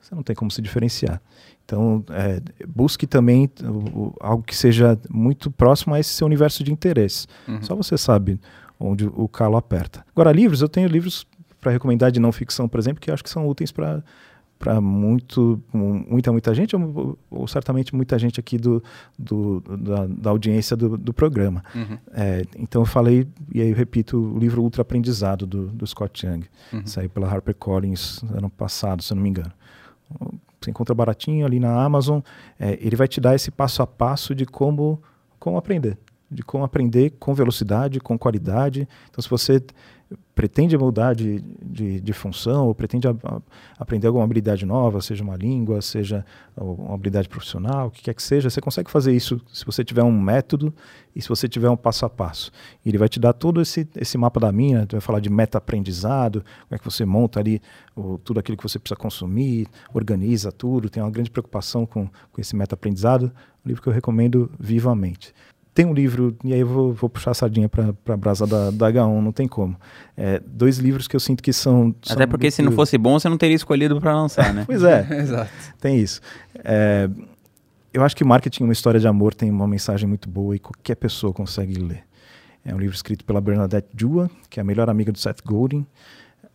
[0.00, 1.20] você não tem como se diferenciar.
[1.64, 6.64] Então, é, busque também o, o, algo que seja muito próximo a esse seu universo
[6.64, 7.26] de interesse.
[7.46, 7.62] Uhum.
[7.62, 8.40] Só você sabe
[8.78, 10.04] onde o calo aperta.
[10.14, 11.26] Agora, livros, eu tenho livros
[11.60, 14.02] para recomendar de não ficção, por exemplo, que eu acho que são úteis para
[14.58, 18.82] para muito muita muita gente ou, ou, certamente muita gente aqui do,
[19.16, 21.96] do da, da, audiência do, do programa uhum.
[22.12, 26.26] é, então eu falei e aí eu repito o livro Ultra Aprendizado do, do Scott
[26.26, 26.84] Young uhum.
[26.84, 29.52] saiu pela HarperCollins ano passado se eu não me engano
[30.60, 32.18] você encontra baratinho ali na Amazon
[32.58, 35.00] é, ele vai te dar esse passo a passo de como
[35.38, 35.96] como aprender
[36.30, 38.88] de como aprender com velocidade, com qualidade.
[39.10, 39.62] Então, se você
[40.34, 43.42] pretende mudar de, de, de função ou pretende a, a,
[43.78, 46.24] aprender alguma habilidade nova, seja uma língua, seja
[46.56, 50.02] uma habilidade profissional, o que quer que seja, você consegue fazer isso se você tiver
[50.02, 50.72] um método
[51.14, 52.50] e se você tiver um passo a passo.
[52.84, 56.44] E ele vai te dar todo esse, esse mapa da mina, vai falar de meta-aprendizado,
[56.68, 57.60] como é que você monta ali
[57.94, 62.40] o, tudo aquilo que você precisa consumir, organiza tudo, tem uma grande preocupação com, com
[62.40, 63.32] esse meta-aprendizado,
[63.64, 65.34] um livro que eu recomendo vivamente
[65.78, 68.72] tem um livro, e aí eu vou, vou puxar a sardinha para a brasa da,
[68.72, 69.76] da, H1, não tem como.
[70.16, 71.94] É, dois livros que eu sinto que são.
[72.02, 74.64] são Até porque se não fosse bom, você não teria escolhido para lançar, né?
[74.66, 75.52] pois é, exato.
[75.80, 76.20] Tem isso.
[76.64, 77.08] É,
[77.94, 80.96] eu acho que marketing, uma história de amor, tem uma mensagem muito boa e qualquer
[80.96, 82.02] pessoa consegue ler.
[82.64, 85.86] É um livro escrito pela Bernadette Dua, que é a melhor amiga do Seth Godin,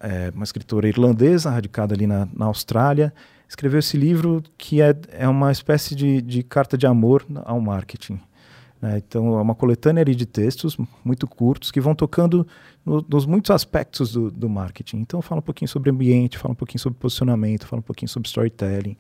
[0.02, 3.14] é uma escritora irlandesa, radicada ali na, na Austrália.
[3.48, 8.20] Escreveu esse livro que é, é uma espécie de, de carta de amor ao marketing.
[8.84, 8.98] Né?
[8.98, 12.46] Então, é uma coletânea de textos muito curtos que vão tocando
[12.86, 14.98] no, nos muitos aspectos do, do, marketing.
[14.98, 18.28] Então, fala um pouquinho sobre ambiente, fala um pouquinho sobre posicionamento, fala um pouquinho sobre
[18.28, 18.98] storytelling.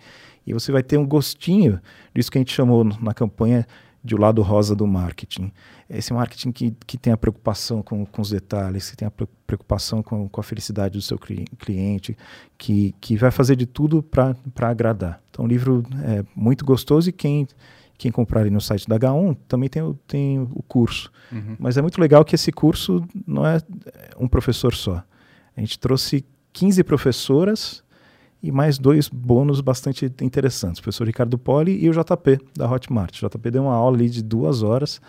[0.47, 1.81] E você vai ter um gostinho
[2.15, 3.67] disso que a gente chamou na campanha
[4.01, 5.51] de o lado rosa do marketing.
[5.89, 9.11] Esse marketing que, que tem a preocupação com, com os detalhes, que tem a
[9.45, 12.17] preocupação com, com a felicidade do seu cliente,
[12.57, 15.21] que, que vai fazer de tudo para agradar.
[15.29, 17.45] Então, um livro é muito gostoso e quem
[18.03, 21.09] quem comprar ali no site da H1 também tem o, tem o curso.
[21.31, 21.55] Uhum.
[21.57, 23.61] Mas é muito legal que esse curso não é
[24.19, 25.01] um professor só.
[25.55, 27.81] A gente trouxe 15 professoras
[28.41, 30.79] e mais dois bônus bastante interessantes.
[30.79, 33.21] O professor Ricardo Poli e o JP, da Hotmart.
[33.21, 34.99] O JP deu uma aula ali de duas horas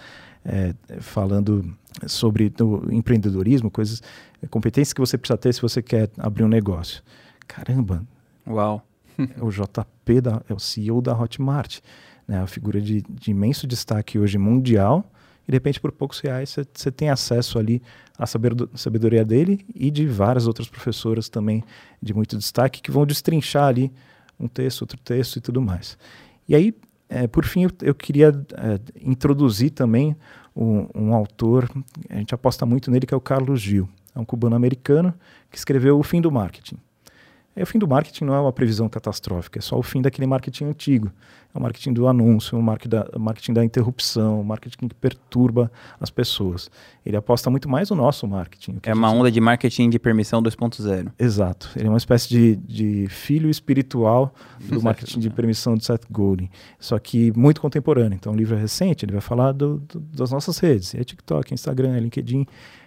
[0.44, 1.76] é, falando
[2.06, 2.52] sobre
[2.92, 4.00] empreendedorismo, coisas,
[4.50, 7.02] competências que você precisa ter se você quer abrir um negócio.
[7.48, 8.06] Caramba!
[8.46, 8.86] Uau!
[9.40, 11.80] O JP da, é o CEO da Hotmart
[12.26, 15.04] né, a figura de, de, imenso destaque hoje mundial
[15.46, 17.82] e de repente por poucos reais você tem acesso ali
[18.18, 21.62] à sabedoria dele e de várias outras professoras também
[22.00, 23.92] de muito destaque que vão destrinchar ali
[24.38, 25.96] um texto, outro texto e tudo mais.
[26.48, 26.74] E aí,
[27.08, 30.16] é, por fim, eu, eu queria é, introduzir também
[30.56, 31.70] um, um, autor,
[32.08, 33.88] a gente aposta muito nele, que é o Carlos Gil.
[34.14, 35.14] É um cubano-americano
[35.50, 36.76] que escreveu O Fim do Marketing.
[37.56, 40.26] E o fim do marketing não é uma previsão catastrófica, é só o fim daquele
[40.26, 41.12] marketing antigo.
[41.54, 46.68] É o marketing do anúncio, o marketing da, interrupção, o marketing que perturba as pessoas.
[47.06, 48.78] Ele aposta muito mais no nosso marketing.
[48.82, 51.12] É uma onda de marketing de permissão 2.0.
[51.16, 51.70] Exato.
[51.76, 56.50] Ele é uma espécie de, de filho espiritual do marketing de permissão de Seth Godin,
[56.80, 58.16] só que muito contemporâneo.
[58.16, 60.92] Então, o livro é recente, ele vai falar do, do, das nossas redes.
[60.96, 62.46] É TikTok, Instagram, LinkedIn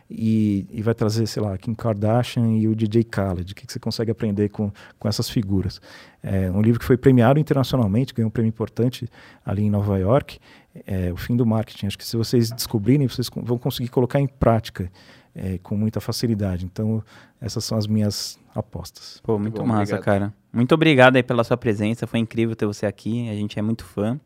[0.09, 3.51] e, e, vai trazer, sei lá, Kim Kardashian e o DJ Khaled.
[3.51, 5.81] O que, que você consegue aprender com, com essas figuras?
[6.23, 9.09] É um livro que foi premiado internacionalmente, ganhou um prêmio importante
[9.45, 10.39] ali em Nova York.
[10.85, 11.87] É, o fim do marketing.
[11.87, 14.89] Acho que se vocês descobrirem, vocês vão conseguir colocar em prática
[15.35, 16.65] é, com muita facilidade.
[16.65, 17.03] Então,
[17.41, 19.19] essas são as minhas apostas.
[19.23, 20.03] Pô, muito, muito bom, massa, obrigado.
[20.03, 20.33] cara.
[20.53, 22.07] Muito obrigado aí pela sua presença.
[22.07, 23.29] Foi incrível ter você aqui.
[23.29, 24.19] A gente é muito fã.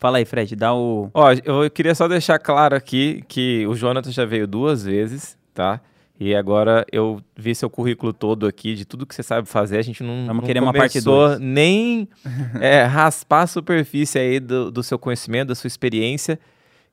[0.00, 1.10] Fala aí, Fred, dá o.
[1.12, 5.78] Ó, eu queria só deixar claro aqui que o Jonathan já veio duas vezes, tá?
[6.18, 9.76] E agora eu vi seu currículo todo aqui, de tudo que você sabe fazer.
[9.76, 11.38] A gente não, Vamos não querer uma parte dois.
[11.38, 12.08] nem
[12.60, 16.40] é, raspar a superfície aí do, do, seu conhecimento, da sua experiência.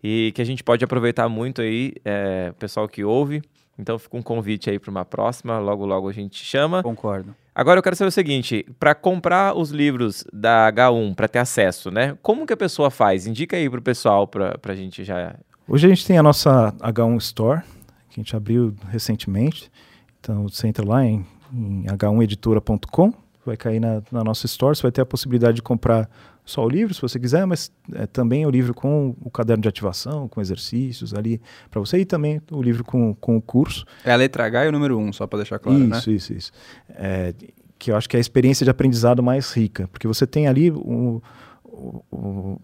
[0.03, 3.41] E que a gente pode aproveitar muito aí, é, o pessoal que ouve.
[3.77, 5.59] Então fica um convite aí para uma próxima.
[5.59, 6.81] Logo, logo a gente chama.
[6.81, 7.35] Concordo.
[7.53, 11.91] Agora eu quero saber o seguinte: para comprar os livros da H1, para ter acesso,
[11.91, 12.17] né?
[12.21, 13.27] Como que a pessoa faz?
[13.27, 15.35] Indica aí para o pessoal, para a gente já.
[15.67, 17.61] Hoje a gente tem a nossa H1 Store,
[18.09, 19.71] que a gente abriu recentemente.
[20.19, 23.13] Então você entra lá em, em h1editora.com,
[23.47, 26.09] vai cair na, na nossa store, você vai ter a possibilidade de comprar
[26.45, 29.67] só o livro, se você quiser, mas é, também o livro com o caderno de
[29.67, 33.85] ativação, com exercícios ali para você, e também o livro com, com o curso.
[34.05, 35.97] É a letra H e o número 1, um, só para deixar claro, isso, né?
[35.97, 36.51] Isso, isso, isso.
[36.89, 37.33] É,
[37.77, 40.71] que eu acho que é a experiência de aprendizado mais rica, porque você tem ali
[40.71, 41.21] o,
[41.63, 42.61] o, o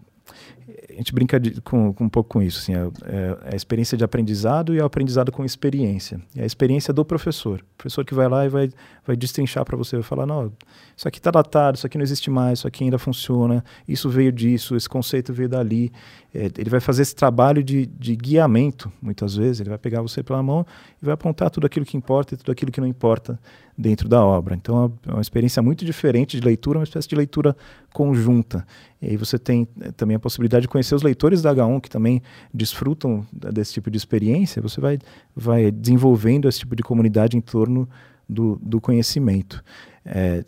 [0.88, 3.96] a gente brinca de, com, com, um pouco com isso, assim, é, é, a experiência
[3.96, 6.20] de aprendizado e o aprendizado com experiência.
[6.34, 7.60] E a experiência do professor.
[7.60, 8.70] O professor que vai lá e vai,
[9.06, 10.52] vai destrinchar para você, vai falar, não,
[10.96, 14.32] isso aqui está datado, isso aqui não existe mais, isso aqui ainda funciona, isso veio
[14.32, 15.92] disso, esse conceito veio dali.
[16.34, 20.22] É, ele vai fazer esse trabalho de, de guiamento, muitas vezes, ele vai pegar você
[20.22, 20.66] pela mão
[21.00, 23.38] e vai apontar tudo aquilo que importa e tudo aquilo que não importa
[23.76, 24.54] dentro da obra.
[24.54, 27.56] Então é uma experiência muito diferente de leitura, uma espécie de leitura
[27.92, 28.66] conjunta.
[29.00, 31.90] E aí você tem eh, também a possibilidade de conhecer os leitores da H1 que
[31.90, 34.60] também desfrutam desse tipo de experiência.
[34.62, 34.98] Você vai,
[35.34, 37.88] vai desenvolvendo esse tipo de comunidade em torno
[38.28, 39.62] do, do conhecimento.
[40.04, 40.44] É,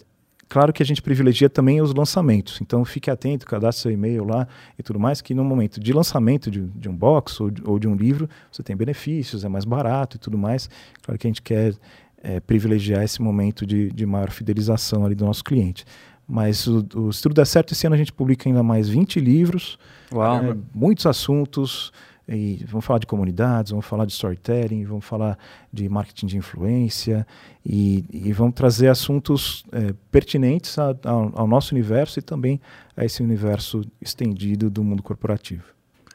[0.48, 4.46] Claro que a gente privilegia também os lançamentos, então fique atento, cadastre seu e-mail lá
[4.78, 7.78] e tudo mais, que no momento de lançamento de, de um box ou de, ou
[7.78, 10.70] de, um livro, você tem benefícios, é mais barato e tudo mais.
[11.02, 11.74] Claro que a gente quer
[12.22, 15.84] é, privilegiar esse momento de, de maior fidelização ali do nosso cliente.
[16.28, 19.20] Mas o, o, se tudo der certo, esse ano a gente publica ainda mais 20
[19.20, 19.78] livros,
[20.10, 21.92] é, muitos assuntos,
[22.28, 25.38] e vamos falar de comunidades, vamos falar de storytelling, vamos falar
[25.72, 27.24] de marketing de influência
[27.64, 32.60] e, e vamos trazer assuntos é, pertinentes a, a, ao nosso universo e também
[32.96, 35.64] a esse universo estendido do mundo corporativo.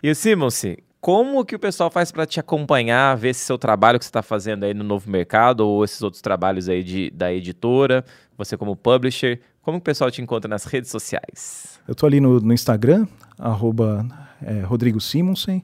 [0.03, 3.97] E o Simonsi, como que o pessoal faz para te acompanhar, ver esse seu trabalho
[3.97, 7.33] que você está fazendo aí no novo mercado ou esses outros trabalhos aí de, da
[7.33, 8.03] editora,
[8.37, 9.39] você como publisher?
[9.61, 11.79] Como o pessoal te encontra nas redes sociais?
[11.87, 13.05] Eu estou ali no, no, Instagram,
[13.37, 14.07] arroba
[14.41, 15.63] é, Rodrigo Simonsen.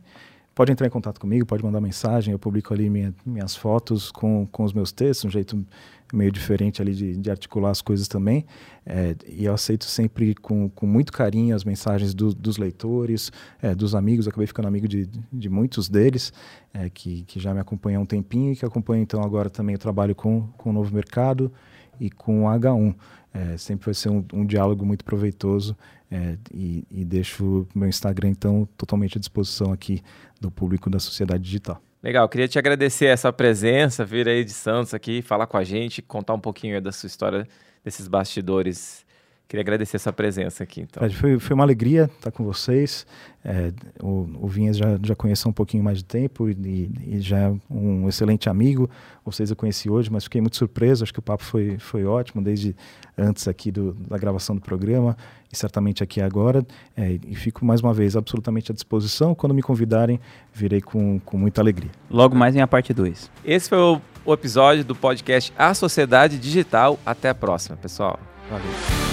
[0.53, 4.47] Pode entrar em contato comigo, pode mandar mensagem, eu publico ali minha, minhas fotos com,
[4.47, 5.63] com os meus textos, um jeito
[6.13, 8.45] meio diferente ali de, de articular as coisas também.
[8.85, 13.31] É, e eu aceito sempre com, com muito carinho as mensagens do, dos leitores,
[13.61, 14.27] é, dos amigos.
[14.27, 16.31] Acabei ficando amigo de, de muitos deles,
[16.71, 19.75] é, que, que já me acompanham há um tempinho e que acompanham então agora também
[19.75, 21.51] o trabalho com, com o Novo Mercado
[21.99, 22.95] e com o H1.
[23.33, 25.77] É, sempre vai ser um, um diálogo muito proveitoso
[26.09, 30.01] é, e, e deixo meu Instagram então totalmente à disposição aqui
[30.39, 31.81] do público da sociedade digital.
[32.01, 36.01] Legal, queria te agradecer essa presença, vir aí de Santos aqui, falar com a gente,
[36.01, 37.47] contar um pouquinho da sua história,
[37.83, 39.05] desses bastidores.
[39.47, 40.81] Queria agradecer essa presença aqui.
[40.81, 41.09] Então.
[41.11, 43.07] Foi, foi uma alegria estar com vocês.
[43.45, 43.71] É,
[44.03, 47.53] o, o Vinhas já, já conheço um pouquinho mais de tempo e, e, já é
[47.69, 48.89] um excelente amigo.
[49.23, 51.01] Vocês eu conheci hoje, mas fiquei muito surpreso.
[51.01, 52.75] Acho que o papo foi, foi ótimo desde
[53.17, 55.15] antes aqui do, da gravação do programa
[55.49, 56.65] e certamente aqui agora.
[56.95, 59.33] É, e fico mais uma vez absolutamente à disposição.
[59.33, 60.19] Quando me convidarem,
[60.53, 61.91] virei com, com muita alegria.
[62.09, 63.31] Logo mais em a parte 2.
[63.45, 66.99] Esse foi o, o episódio do podcast A Sociedade Digital.
[67.05, 68.19] Até a próxima, pessoal.
[68.49, 69.06] Valeu.